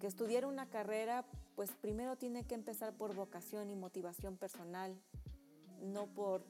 que 0.00 0.06
estudiar 0.06 0.44
una 0.44 0.68
carrera 0.68 1.24
pues 1.58 1.72
primero 1.72 2.14
tiene 2.14 2.44
que 2.44 2.54
empezar 2.54 2.96
por 2.96 3.16
vocación 3.16 3.68
y 3.68 3.74
motivación 3.74 4.36
personal, 4.36 4.96
no 5.80 6.06
por, 6.06 6.44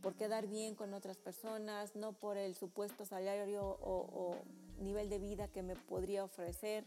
por 0.00 0.14
quedar 0.14 0.46
bien 0.46 0.76
con 0.76 0.94
otras 0.94 1.18
personas, 1.18 1.96
no 1.96 2.12
por 2.12 2.36
el 2.36 2.54
supuesto 2.54 3.04
salario 3.04 3.78
o, 3.80 4.36
nivel 4.78 5.08
de 5.08 5.18
vida 5.18 5.48
que 5.48 5.64
me 5.64 5.74
podría 5.74 6.22
ofrecer. 6.22 6.84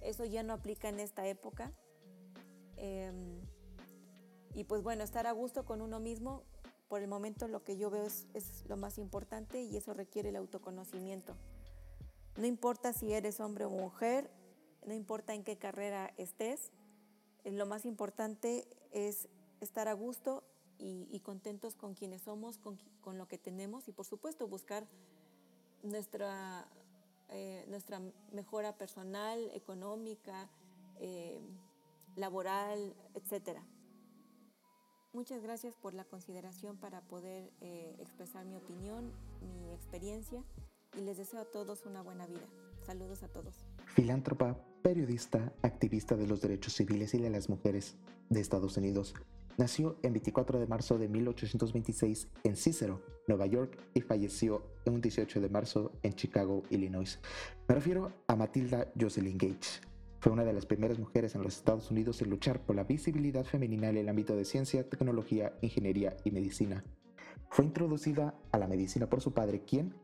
Eso 0.00 0.24
ya 0.24 0.44
no 0.44 0.52
aplica 0.52 0.88
en 0.88 1.00
esta 1.00 1.26
época. 1.26 1.72
Em, 2.76 3.40
y 4.54 4.64
pues 4.64 4.82
bueno, 4.82 5.04
estar 5.04 5.26
a 5.26 5.32
gusto 5.32 5.64
con 5.64 5.80
uno 5.80 6.00
mismo, 6.00 6.42
por 6.88 7.00
el 7.00 7.08
momento 7.08 7.48
lo 7.48 7.64
que 7.64 7.76
yo 7.76 7.90
veo 7.90 8.04
es, 8.04 8.26
es, 8.34 8.64
lo 8.68 8.76
más 8.76 8.98
importante 8.98 9.62
y 9.62 9.76
eso 9.76 9.94
requiere 9.94 10.28
el 10.28 10.36
autoconocimiento. 10.36 11.34
No 12.36 12.46
importa 12.46 12.92
si 12.92 13.12
eres 13.12 13.40
hombre 13.40 13.64
o 13.64 13.70
mujer, 13.70 14.30
no 14.86 14.94
importa 14.94 15.34
en 15.34 15.44
qué 15.44 15.56
carrera 15.56 16.12
estés, 16.16 16.72
eh, 17.44 17.52
lo 17.52 17.66
más 17.66 17.84
importante 17.84 18.66
es 18.90 19.28
estar 19.60 19.88
a 19.88 19.92
gusto 19.92 20.44
y, 20.78 21.20
contentos 21.20 21.76
con 21.76 21.94
quienes 21.94 22.22
somos, 22.22 22.58
con, 22.58 22.78
lo 23.18 23.26
que 23.28 23.38
tenemos 23.38 23.88
y 23.88 23.92
por 23.92 24.04
supuesto 24.04 24.48
buscar 24.48 24.86
nuestra, 25.82 26.66
eh, 27.30 27.64
nuestra 27.68 28.00
mejora 28.32 28.76
personal, 28.76 29.50
económica, 29.54 30.50
eh, 31.00 31.40
laboral, 32.16 32.94
etc. 33.14 33.60
Muchas 35.14 35.42
gracias 35.44 35.76
por 35.76 35.94
la 35.94 36.02
consideración 36.02 36.76
para 36.76 37.00
poder 37.00 37.52
expresar 38.00 38.44
mi 38.44 38.56
opinión, 38.56 39.12
mi 39.40 39.72
experiencia 39.72 40.42
y 40.98 41.02
les 41.02 41.16
deseo 41.16 41.40
a 41.40 41.44
todos 41.44 41.86
una 41.86 42.02
buena 42.02 42.26
vida. 42.26 42.42
Saludos 42.84 43.22
a 43.22 43.28
todos. 43.28 43.54
Filántropa, 43.94 44.58
periodista, 44.82 45.52
activista 45.62 46.16
de 46.16 46.26
los 46.26 46.40
derechos 46.40 46.74
civiles 46.74 47.14
y 47.14 47.18
de 47.18 47.30
las 47.30 47.48
mujeres 47.48 47.94
de 48.28 48.40
Estados 48.40 48.76
Unidos. 48.76 49.14
Nació 49.56 49.96
el 50.02 50.10
24 50.10 50.58
de 50.58 50.66
marzo 50.66 50.98
de 50.98 51.06
1826 51.06 52.26
en 52.42 52.56
Cicero, 52.56 53.00
Nueva 53.28 53.46
York, 53.46 53.78
y 53.94 54.00
falleció 54.00 54.66
el 54.84 55.00
18 55.00 55.40
de 55.40 55.48
marzo 55.48 55.92
en 56.02 56.14
Chicago, 56.14 56.64
Illinois. 56.70 57.20
Me 57.68 57.76
refiero 57.76 58.12
a 58.26 58.34
Matilda 58.34 58.92
Jocelyn 59.00 59.38
Gage. 59.38 59.80
Fue 60.24 60.32
una 60.32 60.44
de 60.44 60.54
las 60.54 60.64
primeras 60.64 60.98
mujeres 60.98 61.34
en 61.34 61.42
los 61.42 61.54
Estados 61.54 61.90
Unidos 61.90 62.22
en 62.22 62.30
luchar 62.30 62.64
por 62.64 62.74
la 62.74 62.84
visibilidad 62.84 63.44
femenina 63.44 63.90
en 63.90 63.98
el 63.98 64.08
ámbito 64.08 64.34
de 64.34 64.46
ciencia, 64.46 64.88
tecnología, 64.88 65.52
ingeniería 65.60 66.16
y 66.24 66.30
medicina. 66.30 66.82
Fue 67.50 67.66
introducida 67.66 68.34
a 68.50 68.56
la 68.56 68.66
medicina 68.66 69.06
por 69.06 69.20
su 69.20 69.34
padre, 69.34 69.64
quien 69.66 69.94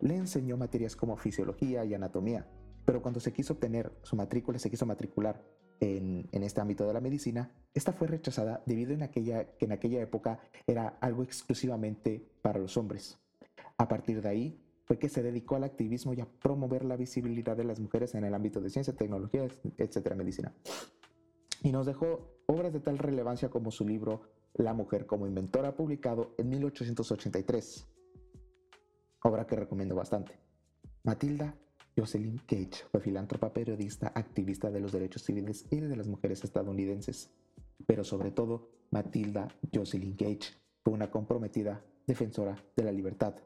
le 0.00 0.16
enseñó 0.16 0.56
materias 0.56 0.96
como 0.96 1.18
fisiología 1.18 1.84
y 1.84 1.92
anatomía, 1.92 2.48
pero 2.86 3.02
cuando 3.02 3.20
se 3.20 3.34
quiso 3.34 3.52
obtener 3.52 3.92
su 4.00 4.16
matrícula, 4.16 4.58
se 4.58 4.70
quiso 4.70 4.86
matricular 4.86 5.44
en, 5.80 6.30
este 6.32 6.62
ámbito 6.62 6.86
de 6.86 6.94
la 6.94 7.02
medicina, 7.02 7.52
esta 7.74 7.92
fue 7.92 8.08
rechazada 8.08 8.62
debido 8.64 8.96
a 9.02 9.04
aquella, 9.04 9.54
que 9.58 9.66
en 9.66 9.72
aquella 9.72 10.00
época 10.00 10.40
era 10.66 10.96
algo 11.02 11.24
exclusivamente 11.24 12.26
para 12.40 12.58
los 12.58 12.78
hombres. 12.78 13.20
A 13.76 13.86
partir 13.86 14.22
de 14.22 14.28
ahí 14.30 14.64
fue 14.92 14.98
que 14.98 15.08
se 15.08 15.22
dedicó 15.22 15.56
al 15.56 15.64
activismo 15.64 16.12
y 16.12 16.20
a 16.20 16.26
promover 16.26 16.84
la 16.84 16.98
visibilidad 16.98 17.56
de 17.56 17.64
las 17.64 17.80
mujeres 17.80 18.14
en 18.14 18.24
el 18.24 18.34
ámbito 18.34 18.60
de 18.60 18.68
ciencia, 18.68 18.94
tecnología, 18.94 19.48
etcétera, 19.78 20.14
medicina. 20.14 20.52
Y 21.62 21.72
nos 21.72 21.86
dejó 21.86 22.36
obras 22.44 22.74
de 22.74 22.80
tal 22.80 22.98
relevancia 22.98 23.48
como 23.48 23.70
su 23.70 23.88
libro 23.88 24.20
La 24.52 24.74
mujer 24.74 25.06
como 25.06 25.26
inventora, 25.26 25.74
publicado 25.74 26.34
en 26.36 26.50
1883 26.50 27.88
obra 29.22 29.46
que 29.46 29.56
recomiendo 29.56 29.94
bastante. 29.94 30.38
Matilda 31.04 31.56
Jocelyn 31.96 32.36
Cage 32.46 32.84
fue 32.90 33.00
filántropa, 33.00 33.50
periodista, 33.50 34.12
activista 34.14 34.70
de 34.70 34.80
los 34.80 34.92
derechos 34.92 35.22
civiles 35.22 35.64
y 35.70 35.80
de 35.80 35.96
las 35.96 36.06
mujeres 36.06 36.44
estadounidenses. 36.44 37.30
Pero 37.86 38.04
sobre 38.04 38.30
todo, 38.30 38.68
Matilda 38.90 39.48
Jocelyn 39.74 40.16
Cage 40.16 40.52
fue 40.84 40.92
una 40.92 41.10
comprometida 41.10 41.82
defensora 42.06 42.62
de 42.76 42.84
la 42.84 42.92
libertad. 42.92 43.36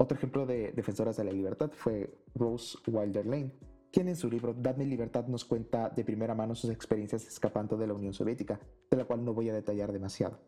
Otro 0.00 0.16
ejemplo 0.16 0.46
de 0.46 0.70
defensoras 0.70 1.16
de 1.16 1.24
la 1.24 1.32
libertad 1.32 1.72
fue 1.72 2.08
Rose 2.36 2.78
Wilder 2.86 3.26
Lane, 3.26 3.50
quien 3.90 4.06
en 4.08 4.14
su 4.14 4.30
libro 4.30 4.54
Dadme 4.54 4.86
Libertad 4.86 5.26
nos 5.26 5.44
cuenta 5.44 5.90
de 5.90 6.04
primera 6.04 6.36
mano 6.36 6.54
sus 6.54 6.70
experiencias 6.70 7.26
escapando 7.26 7.76
de 7.76 7.88
la 7.88 7.94
Unión 7.94 8.14
Soviética, 8.14 8.60
de 8.88 8.96
la 8.96 9.04
cual 9.04 9.24
no 9.24 9.34
voy 9.34 9.48
a 9.48 9.54
detallar 9.54 9.90
demasiado. 9.90 10.38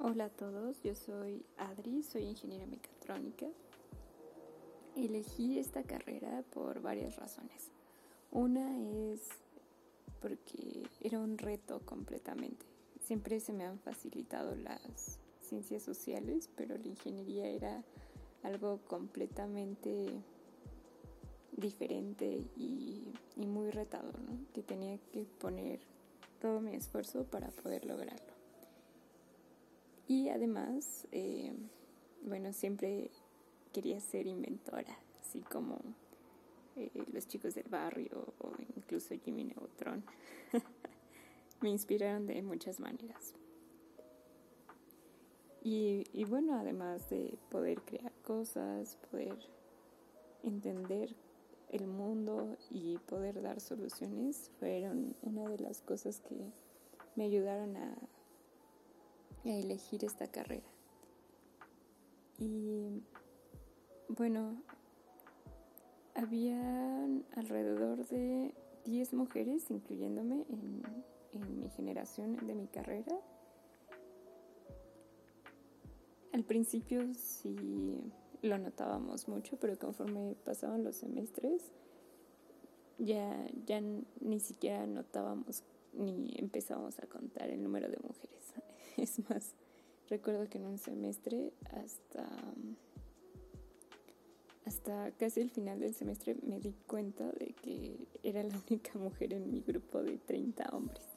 Hola 0.00 0.24
a 0.24 0.30
todos, 0.30 0.82
yo 0.82 0.96
soy 0.96 1.46
Adri, 1.56 2.02
soy 2.02 2.24
ingeniera 2.24 2.66
mecatrónica. 2.66 3.46
elegí 4.96 5.60
esta 5.60 5.84
carrera 5.84 6.42
por 6.50 6.82
varias 6.82 7.14
razones. 7.14 7.70
Una 8.32 8.76
es 8.80 9.28
porque 10.20 10.82
era 11.00 11.20
un 11.20 11.38
reto 11.38 11.80
completamente. 11.84 12.69
Siempre 13.10 13.40
se 13.40 13.52
me 13.52 13.64
han 13.64 13.80
facilitado 13.80 14.54
las 14.54 15.18
ciencias 15.40 15.82
sociales, 15.82 16.48
pero 16.54 16.78
la 16.78 16.86
ingeniería 16.86 17.48
era 17.48 17.82
algo 18.44 18.78
completamente 18.86 20.12
diferente 21.56 22.44
y, 22.56 23.12
muy 23.34 23.70
retador, 23.70 24.14
que 24.54 24.62
tenía 24.62 24.96
que 25.10 25.24
poner 25.24 25.80
todo 26.40 26.60
mi 26.60 26.76
esfuerzo 26.76 27.24
para 27.24 27.48
poder 27.48 27.84
lograrlo. 27.84 28.32
Y 30.06 30.28
además, 30.28 31.08
eh, 31.10 31.52
bueno, 32.22 32.52
siempre 32.52 33.10
quería 33.72 33.98
ser 33.98 34.28
inventora, 34.28 34.96
así 35.20 35.40
como 35.40 35.80
eh, 36.76 36.92
los 37.12 37.26
chicos 37.26 37.56
del 37.56 37.68
barrio 37.68 38.34
o 38.38 38.52
incluso 38.76 39.16
Jimmy 39.24 39.42
Neutron. 39.42 40.04
Me 41.60 41.70
inspiraron 41.70 42.26
de 42.26 42.42
muchas 42.42 42.80
maneras. 42.80 43.34
Y, 45.62 46.04
y, 46.12 46.24
bueno, 46.24 46.58
además 46.58 47.10
de 47.10 47.38
poder 47.50 47.82
crear 47.82 48.12
cosas, 48.22 48.96
poder 49.10 49.36
entender 50.42 51.14
el 51.68 51.86
mundo 51.86 52.56
y 52.70 52.96
poder 52.98 53.42
dar 53.42 53.60
soluciones, 53.60 54.50
fueron 54.58 55.14
una 55.22 55.48
de 55.48 55.58
las 55.58 55.82
cosas 55.82 56.20
que 56.20 56.50
me 57.14 57.24
ayudaron 57.24 57.76
a, 57.76 57.94
a 59.44 59.48
elegir 59.48 60.04
esta 60.04 60.26
carrera. 60.28 60.66
Y 62.38 63.02
bueno, 64.08 64.62
había 66.14 67.04
alrededor 67.36 68.06
de 68.08 68.54
10 68.84 69.12
mujeres, 69.14 69.70
incluyéndome 69.70 70.46
en, 70.48 70.82
en 71.32 71.60
mi 71.60 71.68
generación 71.70 72.36
de 72.46 72.54
mi 72.54 72.66
carrera. 72.66 73.18
Al 76.32 76.44
principio 76.44 77.12
sí 77.14 78.00
lo 78.42 78.58
notábamos 78.58 79.28
mucho, 79.28 79.56
pero 79.58 79.78
conforme 79.78 80.36
pasaban 80.44 80.84
los 80.84 80.96
semestres, 80.96 81.72
ya, 82.98 83.46
ya 83.66 83.80
ni 84.20 84.40
siquiera 84.40 84.86
notábamos 84.86 85.64
ni 85.92 86.32
empezábamos 86.36 86.98
a 87.00 87.06
contar 87.06 87.50
el 87.50 87.62
número 87.62 87.88
de 87.88 87.98
mujeres. 87.98 88.54
Es 88.96 89.18
más, 89.30 89.54
recuerdo 90.08 90.48
que 90.48 90.58
en 90.58 90.66
un 90.66 90.78
semestre 90.78 91.52
hasta 91.72 92.28
hasta 94.64 95.10
casi 95.12 95.40
el 95.40 95.50
final 95.50 95.80
del 95.80 95.94
semestre 95.94 96.36
me 96.46 96.60
di 96.60 96.72
cuenta 96.86 97.24
de 97.32 97.54
que 97.60 98.06
era 98.22 98.42
la 98.42 98.56
única 98.68 98.96
mujer 98.98 99.32
en 99.32 99.50
mi 99.50 99.62
grupo 99.62 100.02
de 100.02 100.18
30 100.18 100.64
hombres. 100.72 101.09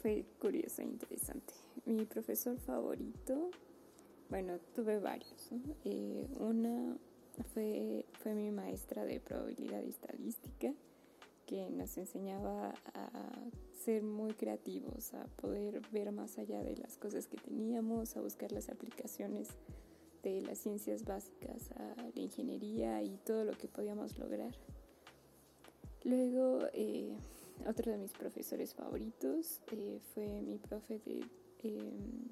Fue 0.00 0.24
curioso 0.38 0.80
e 0.80 0.86
interesante. 0.86 1.52
Mi 1.84 2.06
profesor 2.06 2.56
favorito, 2.58 3.50
bueno, 4.30 4.58
tuve 4.74 4.98
varios. 4.98 5.50
Eh, 5.84 6.26
una 6.38 6.96
fue, 7.52 8.06
fue 8.22 8.34
mi 8.34 8.50
maestra 8.50 9.04
de 9.04 9.20
probabilidad 9.20 9.82
y 9.82 9.90
estadística, 9.90 10.72
que 11.44 11.68
nos 11.68 11.98
enseñaba 11.98 12.74
a 12.94 13.10
ser 13.84 14.02
muy 14.02 14.32
creativos, 14.32 15.12
a 15.12 15.24
poder 15.36 15.82
ver 15.90 16.12
más 16.12 16.38
allá 16.38 16.62
de 16.62 16.76
las 16.76 16.96
cosas 16.96 17.26
que 17.26 17.36
teníamos, 17.36 18.16
a 18.16 18.22
buscar 18.22 18.52
las 18.52 18.70
aplicaciones 18.70 19.48
de 20.22 20.40
las 20.40 20.58
ciencias 20.58 21.04
básicas 21.04 21.72
a 21.72 21.94
la 22.14 22.20
ingeniería 22.20 23.02
y 23.02 23.18
todo 23.18 23.44
lo 23.44 23.52
que 23.52 23.68
podíamos 23.68 24.18
lograr. 24.18 24.54
Luego, 26.04 26.60
eh, 26.72 27.14
otro 27.66 27.92
de 27.92 27.98
mis 27.98 28.12
profesores 28.12 28.74
favoritos 28.74 29.60
eh, 29.72 30.00
fue 30.14 30.40
mi 30.42 30.58
profe 30.58 30.98
de 31.00 31.24
em, 31.62 32.28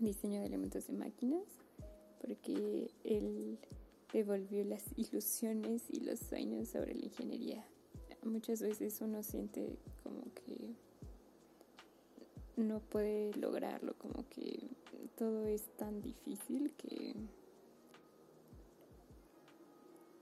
diseño 0.00 0.40
de 0.40 0.46
elementos 0.46 0.86
de 0.86 0.92
máquinas, 0.94 1.44
porque 2.20 2.90
él 3.04 3.58
devolvió 4.12 4.64
las 4.64 4.84
ilusiones 4.96 5.84
y 5.90 6.00
los 6.00 6.18
sueños 6.18 6.68
sobre 6.68 6.94
la 6.94 7.04
ingeniería. 7.04 7.64
Muchas 8.24 8.62
veces 8.62 9.00
uno 9.00 9.22
siente 9.22 9.78
como 10.02 10.22
que 10.34 10.74
no 12.56 12.80
puede 12.80 13.34
lograrlo, 13.34 13.94
como 13.98 14.28
que 14.28 14.68
todo 15.16 15.46
es 15.46 15.62
tan 15.76 16.00
difícil 16.02 16.72
que, 16.76 17.14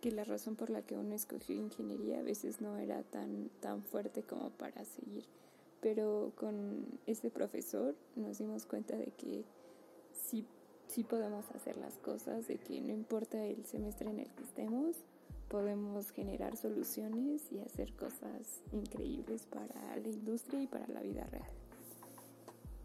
que 0.01 0.11
la 0.11 0.25
razón 0.25 0.57
por 0.57 0.71
la 0.71 0.83
que 0.83 0.97
uno 0.97 1.15
escogió 1.15 1.55
ingeniería 1.55 2.21
a 2.21 2.23
veces 2.23 2.61
no 2.61 2.77
era 2.77 3.03
tan, 3.03 3.51
tan 3.61 3.83
fuerte 3.83 4.23
como 4.23 4.51
para 4.51 4.85
seguir. 4.85 5.25
Pero 5.81 6.33
con 6.37 6.87
este 7.07 7.31
profesor 7.31 7.95
nos 8.17 8.39
dimos 8.39 8.67
cuenta 8.67 8.97
de 8.97 9.13
que 9.13 9.45
sí, 10.13 10.47
sí 10.89 11.05
podemos 11.05 11.51
hacer 11.51 11.77
las 11.77 11.97
cosas, 11.99 12.49
de 12.49 12.59
que 12.59 12.81
no 12.81 12.93
importa 12.93 13.45
el 13.45 13.65
semestre 13.65 14.11
en 14.11 14.21
el 14.21 14.31
que 14.31 14.43
estemos, 14.43 14.97
podemos 15.49 16.11
generar 16.13 16.57
soluciones 16.57 17.43
y 17.51 17.59
hacer 17.59 17.93
cosas 17.95 18.63
increíbles 18.73 19.47
para 19.47 19.97
la 19.97 20.09
industria 20.09 20.63
y 20.63 20.67
para 20.67 20.87
la 20.89 21.01
vida 21.01 21.25
real. 21.27 21.51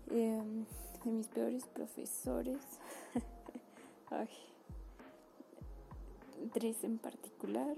Em, 0.09 0.65
de 1.03 1.11
mis 1.11 1.27
peores 1.27 1.65
profesores, 1.67 2.57
tres 6.47 6.83
en 6.83 6.97
particular. 6.97 7.75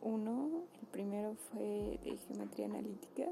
uno, 0.00 0.64
el 0.80 0.86
primero 0.88 1.34
fue 1.34 1.98
de 2.02 2.16
geometría 2.26 2.66
analítica. 2.66 3.26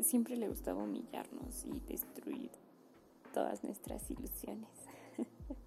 Siempre 0.00 0.36
le 0.36 0.48
gustaba 0.48 0.82
humillarnos 0.82 1.64
y 1.64 1.80
destruir 1.88 2.50
todas 3.32 3.64
nuestras 3.64 4.10
ilusiones. 4.10 4.68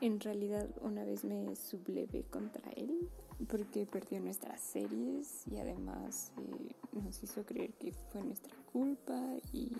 en 0.00 0.20
realidad 0.20 0.68
una 0.82 1.04
vez 1.04 1.24
me 1.24 1.56
sublevé 1.56 2.24
contra 2.24 2.70
él 2.72 3.08
porque 3.48 3.86
perdió 3.86 4.20
nuestras 4.20 4.60
series 4.60 5.46
y 5.48 5.58
además 5.58 6.32
eh, 6.38 6.74
nos 6.92 7.22
hizo 7.22 7.44
creer 7.44 7.74
que 7.74 7.92
fue 7.92 8.22
nuestra 8.22 8.54
culpa 8.72 9.20
y 9.52 9.70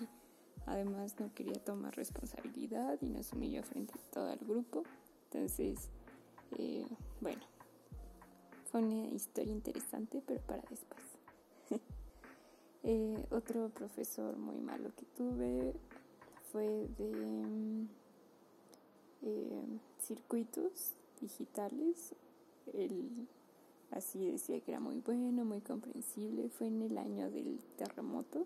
además 0.67 1.15
no 1.19 1.33
quería 1.33 1.59
tomar 1.63 1.95
responsabilidad 1.95 2.97
y 3.01 3.07
nos 3.07 3.33
humilló 3.33 3.63
frente 3.63 3.93
a 3.95 4.11
todo 4.11 4.31
el 4.31 4.39
grupo. 4.39 4.83
Entonces, 5.31 5.89
eh, 6.57 6.85
bueno, 7.19 7.41
fue 8.71 8.81
una 8.81 9.07
historia 9.07 9.51
interesante, 9.51 10.21
pero 10.25 10.41
para 10.41 10.63
después. 10.69 11.01
Eh, 12.83 13.25
otro 13.31 13.67
profesor 13.69 14.37
muy 14.37 14.59
malo 14.59 14.91
que 14.95 15.03
tuve 15.17 15.73
fue 16.53 16.87
de 16.97 17.85
circuitos 19.99 20.93
digitales. 21.19 22.13
El 22.71 23.27
Así 23.91 24.29
decía 24.29 24.59
que 24.59 24.71
era 24.71 24.79
muy 24.79 24.99
bueno, 24.99 25.45
muy 25.45 25.61
comprensible. 25.61 26.49
Fue 26.49 26.67
en 26.67 26.81
el 26.81 26.97
año 26.97 27.29
del 27.31 27.59
terremoto, 27.77 28.45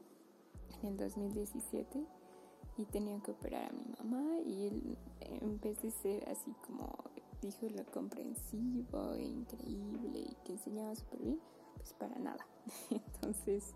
en 0.81 0.89
el 0.89 0.97
2017, 0.97 2.05
y 2.77 2.85
tenían 2.85 3.21
que 3.21 3.31
operar 3.31 3.69
a 3.69 3.73
mi 3.73 3.85
mamá 3.97 4.39
y 4.45 4.67
él, 4.67 4.97
en 5.19 5.59
vez 5.59 5.81
de 5.81 5.91
ser 5.91 6.27
así 6.29 6.53
como 6.65 6.89
dijo 7.41 7.67
lo 7.69 7.85
comprensivo 7.85 9.13
e 9.13 9.23
increíble 9.23 10.19
y 10.19 10.35
que 10.45 10.53
enseñaba 10.53 10.95
súper 10.95 11.19
bien, 11.19 11.39
pues 11.75 11.93
para 11.93 12.17
nada. 12.19 12.45
Entonces, 12.89 13.73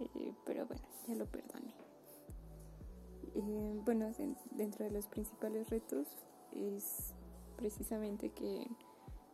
eh, 0.00 0.32
pero 0.44 0.66
bueno, 0.66 0.82
ya 1.06 1.14
lo 1.14 1.26
perdoné. 1.26 1.74
Eh, 3.34 3.80
bueno, 3.84 4.10
dentro 4.52 4.84
de 4.84 4.90
los 4.90 5.06
principales 5.06 5.70
retos 5.70 6.06
es 6.52 7.14
precisamente 7.56 8.30
que 8.30 8.68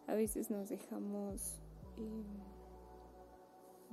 a 0.06 0.14
veces 0.14 0.50
nos 0.50 0.68
dejamos 0.68 1.58
eh, 1.96 2.24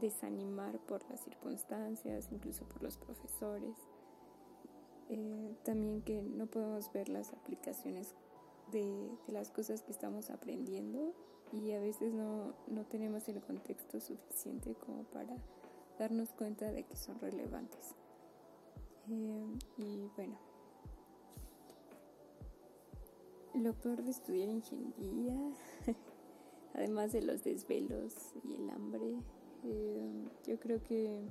desanimar 0.01 0.79
por 0.79 1.07
las 1.09 1.21
circunstancias, 1.21 2.29
incluso 2.31 2.65
por 2.65 2.83
los 2.83 2.97
profesores. 2.97 3.75
Eh, 5.09 5.55
también 5.63 6.01
que 6.01 6.21
no 6.21 6.47
podemos 6.47 6.91
ver 6.93 7.09
las 7.09 7.31
aplicaciones 7.33 8.15
de, 8.71 9.09
las 9.27 9.51
cosas 9.51 9.81
que 9.81 9.91
estamos 9.91 10.29
aprendiendo 10.29 11.13
y 11.51 11.71
a 11.73 11.79
veces 11.79 12.13
no, 12.13 12.53
tenemos 12.89 13.27
el 13.27 13.41
contexto 13.41 13.99
suficiente 13.99 14.73
como 14.75 15.03
para 15.03 15.35
darnos 15.99 16.29
cuenta 16.29 16.71
de 16.71 16.83
que 16.83 16.95
son 16.95 17.19
relevantes. 17.19 17.93
Eh, 19.09 19.45
y 19.77 20.09
bueno, 20.15 20.37
lo 23.55 23.73
peor 23.73 24.01
de 24.03 24.11
estudiar 24.11 24.47
ingeniería, 24.47 25.35
además 26.73 27.11
de 27.11 27.21
los 27.21 27.43
desvelos 27.43 28.15
y 28.45 28.55
el 28.55 28.69
hambre, 28.69 29.17
eh, 29.63 30.27
yo 30.45 30.59
creo 30.59 30.81
que 30.83 31.21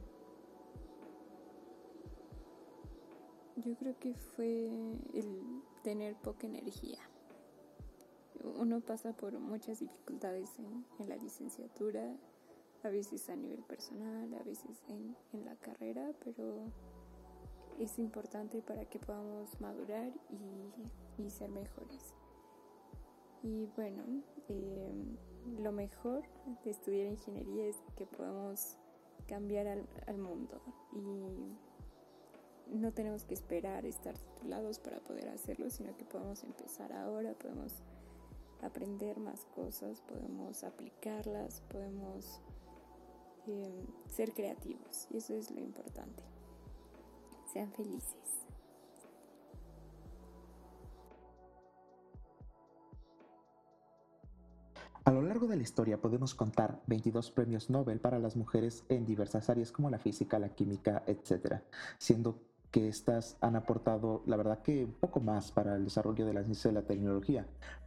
yo 3.56 3.74
creo 3.76 3.98
que 3.98 4.14
fue 4.14 4.66
el 5.14 5.62
tener 5.82 6.14
poca 6.16 6.46
energía. 6.46 6.98
Uno 8.42 8.80
pasa 8.80 9.12
por 9.12 9.38
muchas 9.38 9.80
dificultades 9.80 10.50
en, 10.58 11.08
la 11.08 11.16
licenciatura, 11.16 12.16
a 12.82 12.88
veces 12.88 13.28
a 13.28 13.36
nivel 13.36 13.62
personal, 13.64 14.32
a 14.34 14.42
veces 14.44 14.82
en, 14.88 15.44
la 15.44 15.56
carrera, 15.56 16.10
pero 16.24 16.64
es 17.78 17.98
importante 17.98 18.62
para 18.62 18.86
que 18.86 18.98
podamos 18.98 19.60
madurar 19.60 20.10
y, 21.18 21.28
ser 21.28 21.50
mejores. 21.50 22.14
Y 23.42 23.66
bueno, 23.76 24.02
eh, 24.48 24.90
lo 25.58 25.72
mejor 25.72 26.22
de 26.64 26.70
estudiar 26.70 27.06
ingeniería 27.06 27.66
es 27.66 27.76
que 27.96 28.06
podemos 28.06 28.76
cambiar 29.26 29.66
al, 29.68 30.18
mundo 30.18 30.60
y 30.92 31.56
no 32.74 32.92
tenemos 32.92 33.24
que 33.24 33.34
esperar 33.34 33.86
estar 33.86 34.16
titulados 34.18 34.78
para 34.78 35.00
poder 35.00 35.28
hacerlo, 35.28 35.70
sino 35.70 35.96
que 35.96 36.04
podemos 36.04 36.42
empezar 36.42 36.92
ahora, 36.92 37.34
podemos 37.34 37.82
aprender 38.62 39.18
más 39.18 39.44
cosas, 39.54 40.00
podemos 40.02 40.64
aplicarlas, 40.64 41.60
podemos 41.62 42.40
em, 43.46 43.86
ser 44.08 44.32
creativos 44.32 45.06
y 45.10 45.18
eso 45.18 45.34
es 45.34 45.50
lo 45.50 45.60
importante. 45.60 46.22
Sean 47.52 47.72
felices. 47.72 48.39
A 55.10 55.12
lo 55.12 55.22
largo 55.22 55.48
de 55.48 55.56
la 55.56 55.64
historia 55.64 56.00
podemos 56.00 56.36
contar 56.36 56.82
22 56.86 57.32
premios 57.32 57.68
Nobel 57.68 57.98
para 57.98 58.20
las 58.20 58.36
mujeres 58.36 58.84
en 58.88 59.04
diversas 59.04 59.50
áreas 59.50 59.72
como 59.72 59.90
la 59.90 59.98
física, 59.98 60.38
la 60.38 60.50
química, 60.50 61.02
etc., 61.08 61.62
siendo 61.98 62.38
que 62.70 62.86
estas 62.86 63.36
han 63.40 63.56
aportado, 63.56 64.22
la 64.26 64.36
verdad 64.36 64.62
que 64.62 64.84
un 64.84 64.92
poco 64.92 65.18
más 65.18 65.50
para 65.50 65.74
el 65.74 65.82
desarrollo 65.82 66.24
de 66.26 66.34
la 66.34 66.44
ciencia 66.44 66.70
y 66.70 66.74
la 66.74 66.86
tecnología, 66.86 67.44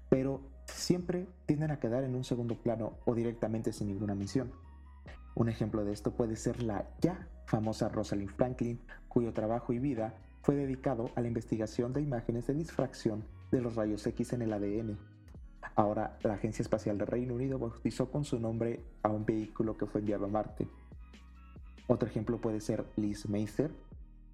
pero 0.10 0.42
siempre 0.66 1.30
tienden 1.46 1.72
a 1.72 1.80
quedar 1.80 2.04
en 2.04 2.14
un 2.14 2.26
segundo 2.26 2.56
plano 2.56 2.98
o 3.06 3.16
directamente 3.16 3.72
sin 3.72 3.88
ninguna 3.88 4.16
mención. 4.16 4.52
Un 5.34 5.48
ejemplo 5.48 5.86
de 5.86 5.94
esto 5.94 6.12
puede 6.12 6.36
ser 6.36 6.62
la 6.62 6.90
ya 7.00 7.30
famosa 7.46 7.88
Rosalind 7.88 8.32
Franklin, 8.32 8.82
cuyo 9.08 9.32
trabajo 9.32 9.72
y 9.72 9.80
vida 9.80 10.14
fue 10.42 10.56
dedicado 10.56 11.10
a 11.16 11.22
la 11.22 11.30
investigación 11.30 11.94
de 11.94 12.02
imágenes 12.02 12.48
de 12.48 12.54
difracción 12.54 13.24
de 13.50 13.62
los 13.62 13.76
rayos 13.76 14.06
X 14.06 14.34
en 14.34 14.42
el 14.42 14.52
ADN. 14.52 15.13
Ahora, 15.76 16.18
la 16.24 16.36
Agencia 16.36 16.62
Espacial 16.62 16.98
del 16.98 17.08
Reino 17.08 17.34
Unido 17.34 17.58
bautizó 17.58 18.12
con 18.12 18.26
su 18.26 18.40
nombre 18.40 18.84
a 19.02 19.10
un 19.10 19.26
vehículo 19.26 19.76
que 19.76 19.88
fue 19.88 20.02
enviado 20.02 20.26
a 20.26 20.30
Marte. 20.30 20.68
Otro 21.88 22.08
ejemplo 22.08 22.40
puede 22.40 22.60
ser 22.60 22.86
Liz 22.96 23.28
Meiser, 23.28 23.72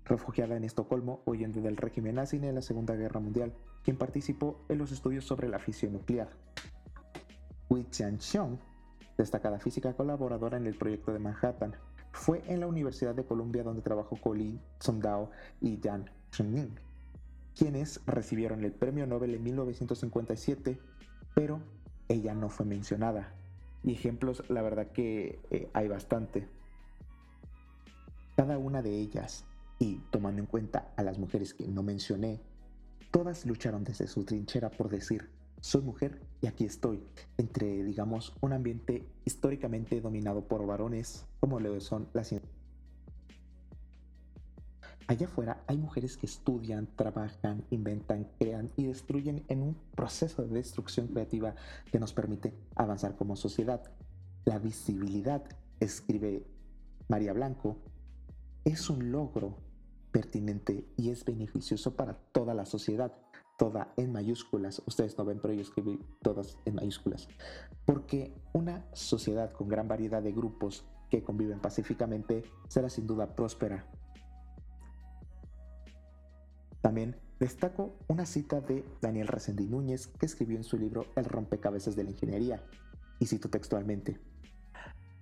refugiada 0.05 0.57
en 0.57 0.63
Estocolmo 0.63 1.21
huyendo 1.25 1.61
del 1.61 1.77
régimen 1.77 2.15
nazi 2.15 2.37
en 2.37 2.55
la 2.55 2.61
Segunda 2.61 2.95
Guerra 2.95 3.19
Mundial, 3.19 3.53
quien 3.83 3.97
participó 3.97 4.65
en 4.67 4.79
los 4.79 4.91
estudios 4.91 5.25
sobre 5.25 5.47
la 5.47 5.59
fisión 5.59 5.93
nuclear. 5.93 6.29
Wei 7.69 7.87
Xiong, 7.89 8.59
destacada 9.17 9.59
física 9.59 9.93
colaboradora 9.93 10.57
en 10.57 10.67
el 10.67 10.75
proyecto 10.75 11.13
de 11.13 11.19
Manhattan, 11.19 11.75
fue 12.11 12.41
en 12.47 12.59
la 12.59 12.67
Universidad 12.67 13.15
de 13.15 13.23
Columbia 13.23 13.63
donde 13.63 13.81
trabajó 13.81 14.17
con 14.17 14.37
Lee 14.37 14.59
y 15.61 15.79
Jan 15.81 16.09
Chengning, 16.31 16.75
quienes 17.55 18.01
recibieron 18.05 18.63
el 18.63 18.73
premio 18.73 19.05
Nobel 19.05 19.35
en 19.35 19.43
1957, 19.43 20.79
pero 21.33 21.59
ella 22.07 22.33
no 22.33 22.49
fue 22.49 22.65
mencionada. 22.65 23.33
Y 23.83 23.93
ejemplos, 23.93 24.43
la 24.49 24.61
verdad 24.61 24.87
que 24.87 25.39
eh, 25.51 25.69
hay 25.73 25.87
bastante. 25.87 26.47
Cada 28.35 28.57
una 28.57 28.81
de 28.81 28.97
ellas 28.97 29.45
y 29.79 29.95
tomando 30.11 30.41
en 30.41 30.45
cuenta 30.45 30.91
a 30.97 31.03
las 31.03 31.17
mujeres 31.17 31.53
que 31.53 31.67
no 31.67 31.83
mencioné, 31.83 32.39
todas 33.11 33.45
lucharon 33.45 33.83
desde 33.83 34.07
su 34.07 34.23
trinchera 34.23 34.69
por 34.69 34.89
decir, 34.89 35.29
soy 35.61 35.81
mujer 35.81 36.21
y 36.41 36.47
aquí 36.47 36.65
estoy, 36.65 37.03
entre, 37.37 37.83
digamos, 37.83 38.33
un 38.41 38.53
ambiente 38.53 39.05
históricamente 39.25 39.99
dominado 40.01 40.41
por 40.41 40.65
varones, 40.65 41.25
como 41.39 41.59
lo 41.59 41.79
son 41.81 42.07
las 42.13 42.33
Allá 45.09 45.25
afuera 45.25 45.63
hay 45.65 45.75
mujeres 45.75 46.17
que 46.17 46.27
estudian, 46.27 46.87
trabajan, 46.95 47.65
inventan, 47.71 48.29
crean 48.37 48.69
y 48.75 48.85
destruyen 48.85 49.43
en 49.47 49.63
un 49.63 49.75
proceso 49.95 50.43
de 50.43 50.53
destrucción 50.53 51.07
creativa 51.07 51.55
que 51.91 51.97
nos 51.97 52.13
permite 52.13 52.53
avanzar 52.75 53.15
como 53.15 53.35
sociedad. 53.35 53.81
La 54.45 54.59
visibilidad, 54.59 55.43
escribe 55.79 56.45
María 57.07 57.33
Blanco, 57.33 57.77
es 58.63 58.87
un 58.91 59.11
logro 59.11 59.57
pertinente 60.11 60.85
y 60.95 61.09
es 61.09 61.25
beneficioso 61.25 61.95
para 61.95 62.13
toda 62.13 62.53
la 62.53 62.67
sociedad, 62.67 63.11
toda 63.57 63.91
en 63.97 64.11
mayúsculas. 64.11 64.83
Ustedes 64.85 65.17
no 65.17 65.25
ven, 65.25 65.39
pero 65.41 65.55
yo 65.55 65.61
escribí 65.61 65.99
todas 66.21 66.55
en 66.65 66.75
mayúsculas. 66.75 67.27
Porque 67.83 68.39
una 68.53 68.85
sociedad 68.93 69.53
con 69.53 69.69
gran 69.69 69.87
variedad 69.87 70.21
de 70.21 70.33
grupos 70.33 70.85
que 71.09 71.23
conviven 71.23 71.59
pacíficamente 71.59 72.43
será 72.67 72.91
sin 72.91 73.07
duda 73.07 73.35
próspera. 73.35 73.87
También 76.89 77.17
destaco 77.39 77.95
una 78.07 78.25
cita 78.25 78.61
de 78.61 78.83
Daniel 78.99 79.27
Resendi 79.27 79.67
Núñez 79.67 80.07
que 80.07 80.25
escribió 80.25 80.57
en 80.57 80.63
su 80.63 80.75
libro 80.75 81.05
El 81.15 81.25
rompecabezas 81.25 81.95
de 81.95 82.03
la 82.03 82.09
ingeniería, 82.09 82.63
y 83.19 83.27
cito 83.27 83.47
textualmente. 83.47 84.17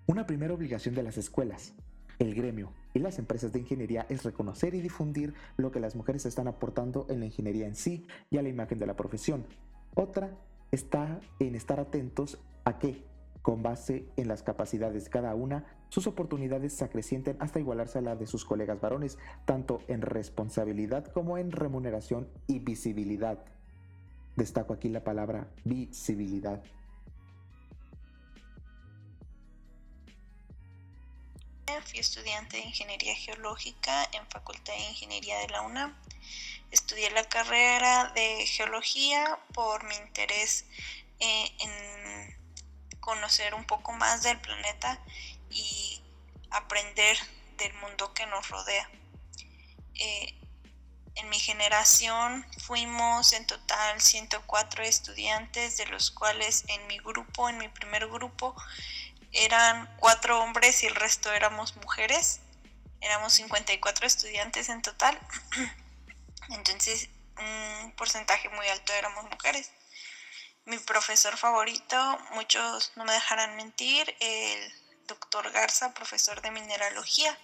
Una 0.05 0.25
primera 0.25 0.53
obligación 0.53 0.95
de 0.95 1.03
las 1.03 1.17
escuelas, 1.17 1.73
el 2.19 2.35
gremio 2.35 2.71
y 2.93 2.99
las 2.99 3.19
empresas 3.19 3.51
de 3.51 3.59
ingeniería 3.59 4.05
es 4.07 4.23
reconocer 4.23 4.75
y 4.75 4.81
difundir 4.81 5.33
lo 5.57 5.69
que 5.69 5.81
las 5.81 5.97
mujeres 5.97 6.25
están 6.25 6.47
aportando 6.47 7.05
en 7.09 7.19
la 7.19 7.25
ingeniería 7.25 7.67
en 7.67 7.75
sí 7.75 8.07
y 8.29 8.37
a 8.37 8.43
la 8.43 8.47
imagen 8.47 8.79
de 8.79 8.87
la 8.87 8.95
profesión. 8.95 9.45
Otra 9.93 10.39
está 10.71 11.19
en 11.39 11.53
estar 11.53 11.81
atentos 11.81 12.37
a 12.63 12.79
que, 12.79 13.03
con 13.41 13.61
base 13.61 14.07
en 14.15 14.29
las 14.29 14.41
capacidades 14.41 15.03
de 15.03 15.09
cada 15.09 15.35
una, 15.35 15.65
sus 15.89 16.07
oportunidades 16.07 16.73
se 16.73 16.83
acrecienten 16.83 17.37
hasta 17.39 17.59
igualarse 17.59 17.99
a 17.99 18.01
la 18.01 18.15
de 18.15 18.27
sus 18.27 18.45
colegas 18.45 18.79
varones, 18.81 19.17
tanto 19.45 19.81
en 19.87 20.01
responsabilidad 20.01 21.05
como 21.11 21.37
en 21.37 21.51
remuneración 21.51 22.27
y 22.47 22.59
visibilidad. 22.59 23.39
Destaco 24.35 24.73
aquí 24.73 24.89
la 24.89 25.03
palabra 25.03 25.47
visibilidad. 25.63 26.61
Fui 31.85 31.99
estudiante 31.99 32.57
de 32.57 32.63
Ingeniería 32.63 33.15
Geológica 33.15 34.03
en 34.11 34.25
Facultad 34.27 34.73
de 34.73 34.89
Ingeniería 34.89 35.37
de 35.39 35.47
la 35.49 35.61
UNAM. 35.61 35.95
Estudié 36.71 37.09
la 37.11 37.23
carrera 37.23 38.11
de 38.13 38.45
Geología 38.45 39.39
por 39.53 39.85
mi 39.85 39.95
interés 39.95 40.65
eh, 41.19 41.51
en 41.59 42.37
conocer 43.07 43.55
un 43.55 43.63
poco 43.63 43.93
más 43.93 44.21
del 44.21 44.37
planeta 44.41 44.99
y 45.49 46.01
aprender 46.51 47.17
del 47.55 47.73
mundo 47.75 48.13
que 48.13 48.25
nos 48.25 48.49
rodea. 48.49 48.89
Eh, 49.95 50.35
en 51.15 51.29
mi 51.29 51.39
generación 51.39 52.45
fuimos 52.65 53.31
en 53.31 53.47
total 53.47 54.01
104 54.01 54.83
estudiantes, 54.83 55.77
de 55.77 55.85
los 55.85 56.11
cuales 56.11 56.65
en 56.67 56.85
mi 56.87 56.97
grupo, 56.97 57.47
en 57.47 57.59
mi 57.59 57.69
primer 57.69 58.09
grupo, 58.09 58.53
eran 59.31 59.89
cuatro 60.01 60.41
hombres 60.41 60.83
y 60.83 60.87
el 60.87 60.95
resto 60.95 61.31
éramos 61.31 61.77
mujeres. 61.77 62.41
Éramos 62.99 63.31
54 63.31 64.05
estudiantes 64.05 64.67
en 64.67 64.81
total. 64.81 65.17
Entonces, 66.49 67.07
un 67.37 67.93
porcentaje 67.93 68.49
muy 68.49 68.67
alto 68.67 68.91
éramos 68.91 69.23
mujeres. 69.31 69.71
Mi 70.67 70.77
profesor 70.79 71.37
favorito, 71.37 72.19
muchos 72.31 72.91
no 72.97 73.05
me 73.05 73.13
dejarán 73.13 73.55
mentir, 73.55 74.13
el 74.19 74.73
doctor 75.07 75.49
Garza, 75.49 75.93
profesor 75.93 76.41
de 76.41 76.51
mineralogía. 76.51 77.39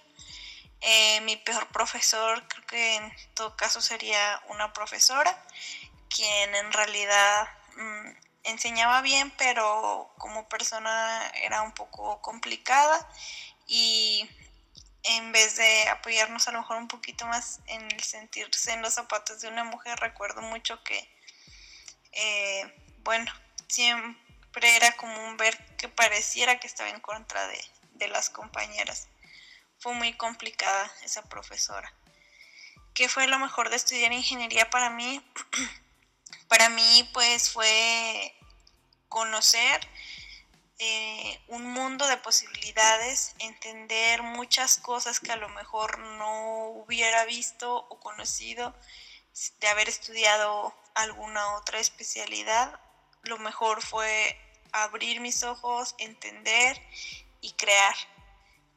Eh, 0.82 1.22
mi 1.22 1.38
peor 1.38 1.66
profesor, 1.68 2.46
creo 2.46 2.66
que 2.66 2.94
en 2.96 3.12
todo 3.32 3.56
caso 3.56 3.80
sería 3.80 4.42
una 4.50 4.74
profesora, 4.74 5.42
quien 6.10 6.54
en 6.54 6.70
realidad 6.70 7.48
mm, 7.78 8.10
enseñaba 8.42 9.00
bien, 9.00 9.30
pero 9.38 10.12
como 10.18 10.46
persona 10.46 11.26
era 11.42 11.62
un 11.62 11.72
poco 11.72 12.20
complicada 12.20 13.08
y 13.66 14.28
en 15.02 15.32
vez 15.32 15.56
de 15.56 15.88
apoyarnos 15.88 16.46
a 16.46 16.52
lo 16.52 16.58
mejor 16.58 16.76
un 16.76 16.88
poquito 16.88 17.24
más 17.26 17.60
en 17.68 17.90
el 17.90 18.02
sentirse 18.02 18.74
en 18.74 18.82
los 18.82 18.92
zapatos 18.92 19.40
de 19.40 19.48
una 19.48 19.64
mujer, 19.64 19.98
recuerdo 19.98 20.42
mucho 20.42 20.84
que, 20.84 21.08
eh, 22.12 22.83
bueno, 23.04 23.32
siempre 23.68 24.76
era 24.76 24.92
común 24.96 25.36
ver 25.36 25.56
que 25.76 25.88
pareciera 25.88 26.58
que 26.58 26.66
estaba 26.66 26.90
en 26.90 27.00
contra 27.00 27.46
de, 27.46 27.64
de 27.92 28.08
las 28.08 28.30
compañeras. 28.30 29.08
Fue 29.78 29.94
muy 29.94 30.14
complicada 30.14 30.90
esa 31.02 31.22
profesora. 31.28 31.92
¿Qué 32.94 33.08
fue 33.08 33.26
lo 33.26 33.38
mejor 33.38 33.70
de 33.70 33.76
estudiar 33.76 34.12
ingeniería 34.12 34.70
para 34.70 34.90
mí? 34.90 35.24
para 36.48 36.68
mí 36.68 37.10
pues 37.12 37.50
fue 37.50 38.34
conocer 39.08 39.80
eh, 40.78 41.40
un 41.48 41.64
mundo 41.66 42.06
de 42.06 42.16
posibilidades, 42.16 43.34
entender 43.38 44.22
muchas 44.22 44.76
cosas 44.76 45.20
que 45.20 45.30
a 45.30 45.36
lo 45.36 45.48
mejor 45.50 45.98
no 45.98 46.68
hubiera 46.68 47.24
visto 47.24 47.76
o 47.76 48.00
conocido 48.00 48.74
de 49.60 49.68
haber 49.68 49.88
estudiado 49.88 50.74
alguna 50.94 51.54
otra 51.54 51.78
especialidad, 51.78 52.80
lo 53.24 53.38
mejor 53.38 53.82
fue 53.82 54.38
abrir 54.72 55.20
mis 55.20 55.42
ojos, 55.42 55.94
entender 55.98 56.80
y 57.40 57.52
crear. 57.52 57.94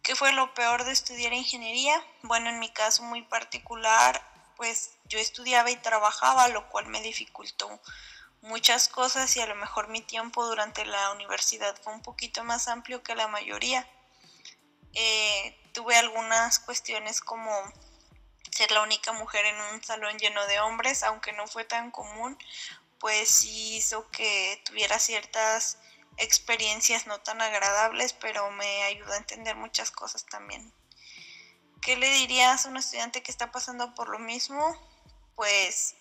¿Qué 0.04 0.16
fue 0.16 0.32
lo 0.32 0.54
peor 0.54 0.84
de 0.84 0.92
estudiar 0.92 1.34
ingeniería? 1.34 2.02
Bueno, 2.22 2.50
en 2.50 2.60
mi 2.60 2.70
caso 2.70 3.04
muy 3.04 3.24
particular, 3.24 4.22
pues 4.56 4.92
yo 5.06 5.20
estudiaba 5.20 5.70
y 5.72 5.76
trabajaba, 5.78 6.48
lo 6.50 6.70
cual 6.70 6.88
me 6.88 7.02
dificultó 7.02 7.82
muchas 8.42 8.88
cosas 8.88 9.36
y 9.36 9.42
a 9.42 9.48
lo 9.48 9.56
mejor 9.56 9.88
mi 9.90 10.02
tiempo 10.02 10.46
durante 10.46 10.86
la 10.86 11.12
universidad 11.12 11.76
fue 11.82 11.94
un 11.94 12.02
poquito 12.02 12.44
más 12.44 12.68
amplio 12.68 13.04
que 13.04 13.16
la 13.16 13.28
mayoría. 13.28 13.88
Eh, 14.94 15.60
tuve 15.74 15.96
algunas 15.96 16.60
cuestiones 16.60 17.22
como 17.22 17.52
ser 18.52 18.72
la 18.72 18.82
única 18.82 19.12
mujer 19.12 19.46
en 19.46 19.60
un 19.74 19.84
salón 19.84 20.18
lleno 20.18 20.46
de 20.48 20.60
hombres, 20.60 21.04
aunque 21.04 21.34
no 21.34 21.48
fue 21.48 21.66
tan 21.66 21.92
común, 21.92 22.38
pues 23.00 23.44
hizo 23.44 24.10
que 24.12 24.62
tuviera 24.66 25.00
ciertas 25.00 25.78
experiencias 26.18 27.08
no 27.08 27.22
tan 27.22 27.42
agradables, 27.42 28.14
pero 28.14 28.50
me 28.52 28.84
ayudó 28.84 29.14
a 29.14 29.18
entender 29.18 29.56
muchas 29.56 29.92
cosas 29.92 30.26
también. 30.26 30.74
¿Qué 31.82 31.96
le 31.96 32.10
dirías 32.10 32.66
a 32.66 32.70
un 32.70 32.78
estudiante 32.78 33.22
que 33.22 33.32
está 33.32 33.52
pasando 33.52 33.94
por 33.94 34.10
lo 34.10 34.20
mismo? 34.20 34.76
Pues 35.36 35.96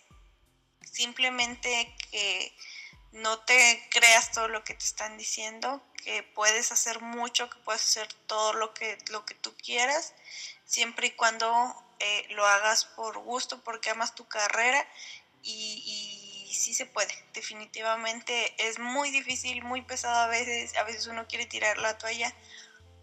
simplemente 0.90 1.94
que 2.10 2.56
no 3.12 3.38
te 3.40 3.86
creas 3.90 4.32
todo 4.32 4.48
lo 4.48 4.64
que 4.64 4.74
te 4.74 4.84
están 4.84 5.16
diciendo, 5.16 5.82
que 6.02 6.22
puedes 6.22 6.72
hacer 6.72 7.00
mucho, 7.00 7.48
que 7.50 7.58
puedes 7.60 7.82
hacer 7.82 8.12
todo 8.26 8.52
lo 8.52 8.74
que, 8.74 8.98
lo 9.08 9.24
que 9.24 9.34
tú 9.34 9.54
quieras, 9.56 10.14
siempre 10.64 11.08
y 11.08 11.10
cuando 11.12 11.46
eh, 11.98 12.26
lo 12.30 12.46
hagas 12.46 12.84
por 12.84 13.18
gusto, 13.18 13.62
porque 13.64 13.90
amas 13.90 14.14
tu 14.14 14.26
carrera 14.28 14.86
y, 15.42 16.25
y 16.48 16.54
sí 16.54 16.74
se 16.74 16.86
puede, 16.86 17.12
definitivamente 17.32 18.54
es 18.58 18.78
muy 18.78 19.10
difícil, 19.10 19.64
muy 19.64 19.82
pesado 19.82 20.14
a 20.14 20.26
veces, 20.28 20.76
a 20.76 20.84
veces 20.84 21.06
uno 21.08 21.26
quiere 21.26 21.46
tirar 21.46 21.78
la 21.78 21.98
toalla, 21.98 22.32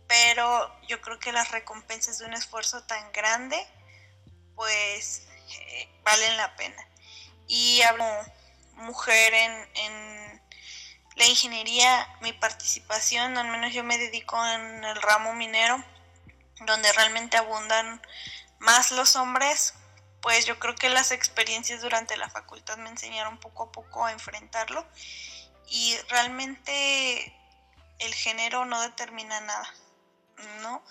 pero 0.08 0.74
yo 0.88 1.02
creo 1.02 1.20
que 1.20 1.34
las 1.34 1.52
recompensas 1.52 2.20
de 2.20 2.26
un 2.26 2.34
esfuerzo 2.34 2.84
tan 2.84 3.12
grande, 3.12 3.58
pues 4.56 5.24
eh, 5.50 5.90
valen 6.04 6.38
la 6.38 6.56
pena. 6.56 6.88
Y 7.48 7.82
hablo 7.82 8.06
mujer 8.76 9.34
en, 9.34 9.70
en 9.76 10.42
la 11.16 11.26
ingeniería, 11.26 12.18
mi 12.22 12.32
participación, 12.32 13.38
al 13.38 13.50
menos 13.50 13.74
yo 13.74 13.84
me 13.84 13.98
dedico 13.98 14.38
en 14.48 14.84
el 14.86 15.02
ramo 15.02 15.34
minero, 15.34 15.84
donde 16.62 16.92
realmente 16.94 17.36
abundan 17.36 18.02
más 18.60 18.92
los 18.92 19.18
hombres, 19.18 19.74
pues 20.24 20.46
yo 20.46 20.58
creo 20.58 20.74
que 20.74 20.88
las 20.90 21.12
experiencias 21.12 21.82
durante 21.82 22.16
la 22.16 22.30
facultad 22.30 22.78
me 22.78 22.90
enseñaron 22.90 23.38
poco 23.40 23.64
a 23.64 23.72
poco 23.74 24.06
a 24.06 24.14
enfrentarlo 24.14 24.88
y 25.68 25.98
realmente 26.08 27.38
el 28.00 28.14
género 28.14 28.64
no 28.64 28.82
determina 28.82 29.42
nada, 29.42 29.74
¿no? 30.62 30.82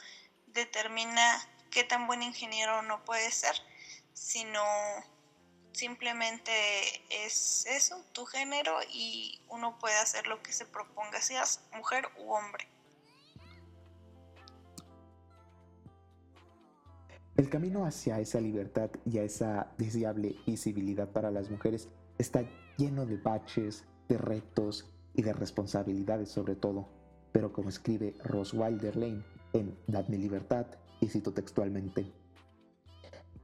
Determina 0.49 1.49
qué 1.71 1.83
tan 1.83 2.07
buen 2.07 2.23
ingeniero 2.23 2.83
no 2.83 3.03
puede 3.07 3.31
ser, 3.31 3.55
sino 4.13 4.63
simplemente 5.73 7.03
es 7.25 7.65
eso, 7.65 8.05
tu 8.13 8.27
género 8.27 8.79
y 8.91 9.41
uno 9.49 9.79
puede 9.79 9.97
hacer 9.97 10.27
lo 10.27 10.43
que 10.43 10.53
se 10.53 10.67
proponga, 10.67 11.23
seas 11.23 11.61
mujer 11.73 12.07
u 12.19 12.35
hombre. 12.35 12.69
El 17.43 17.51
camino 17.51 17.85
hacia 17.85 18.21
esa 18.21 18.41
libertad 18.41 18.91
y 19.05 19.19
a 19.19 19.25
esa 19.25 19.73
deseable 19.77 20.37
visibilidad 20.47 21.09
para 21.09 21.33
las 21.33 21.51
mujeres 21.51 21.89
está 22.17 22.45
lleno 22.79 23.05
de 23.05 23.17
baches, 23.17 23.85
de 24.09 24.17
retos 24.17 24.95
y 25.13 25.23
de 25.23 25.33
responsabilidades 25.33 26.29
sobre 26.29 26.55
todo. 26.55 26.87
Pero 27.33 27.53
como 27.53 27.69
escribe 27.69 28.15
Ross 28.23 28.55
Wilder 28.55 28.95
Lane 28.95 29.25
en 29.55 29.77
Dadme 29.89 30.19
Libertad, 30.19 30.67
y 31.01 31.09
cito 31.09 31.33
textualmente, 31.33 32.13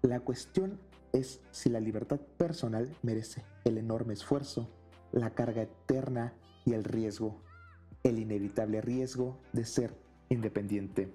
la 0.03 0.21
cuestión 0.21 0.79
es 1.13 1.41
si 1.51 1.69
la 1.69 1.81
libertad 1.81 2.21
personal 2.37 2.97
merece 3.03 3.43
el 3.65 3.79
enorme 3.79 4.15
esfuerzo, 4.15 4.71
la 5.11 5.31
carga 5.31 5.63
eterna 5.63 6.35
y 6.65 6.75
el 6.75 6.85
riesgo, 6.85 7.43
el 8.05 8.21
inevitable 8.21 8.81
riesgo 8.81 9.41
de 9.53 9.65
ser 9.65 9.93
independiente. 10.29 11.13